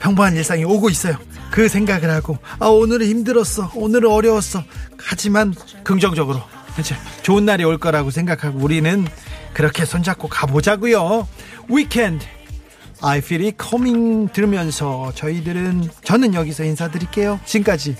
평범한 0.00 0.36
일상이 0.36 0.64
오고 0.64 0.90
있어요. 0.90 1.16
그 1.50 1.68
생각을 1.68 2.10
하고 2.10 2.38
아 2.58 2.66
오늘은 2.66 3.06
힘들었어. 3.06 3.72
오늘은 3.74 4.10
어려웠어. 4.10 4.62
하지만 4.98 5.54
긍정적으로 5.82 6.42
그렇죠. 6.72 6.96
좋은 7.22 7.44
날이 7.44 7.64
올 7.64 7.78
거라고 7.78 8.10
생각하고 8.10 8.58
우리는 8.58 9.06
그렇게 9.54 9.84
손잡고 9.84 10.28
가보자고요. 10.28 11.26
위켄드 11.68 12.24
I 13.00 13.18
feel 13.18 13.44
it 13.44 13.56
coming 13.62 14.32
들으면서 14.32 15.12
저희들은 15.14 15.90
저는 16.04 16.34
여기서 16.34 16.64
인사드릴게요. 16.64 17.40
지금까지 17.44 17.96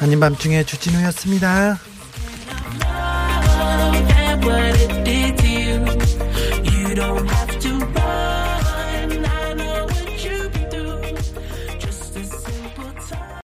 아닌 0.00 0.20
밤중에 0.20 0.64
주진우였습니다. 0.64 1.78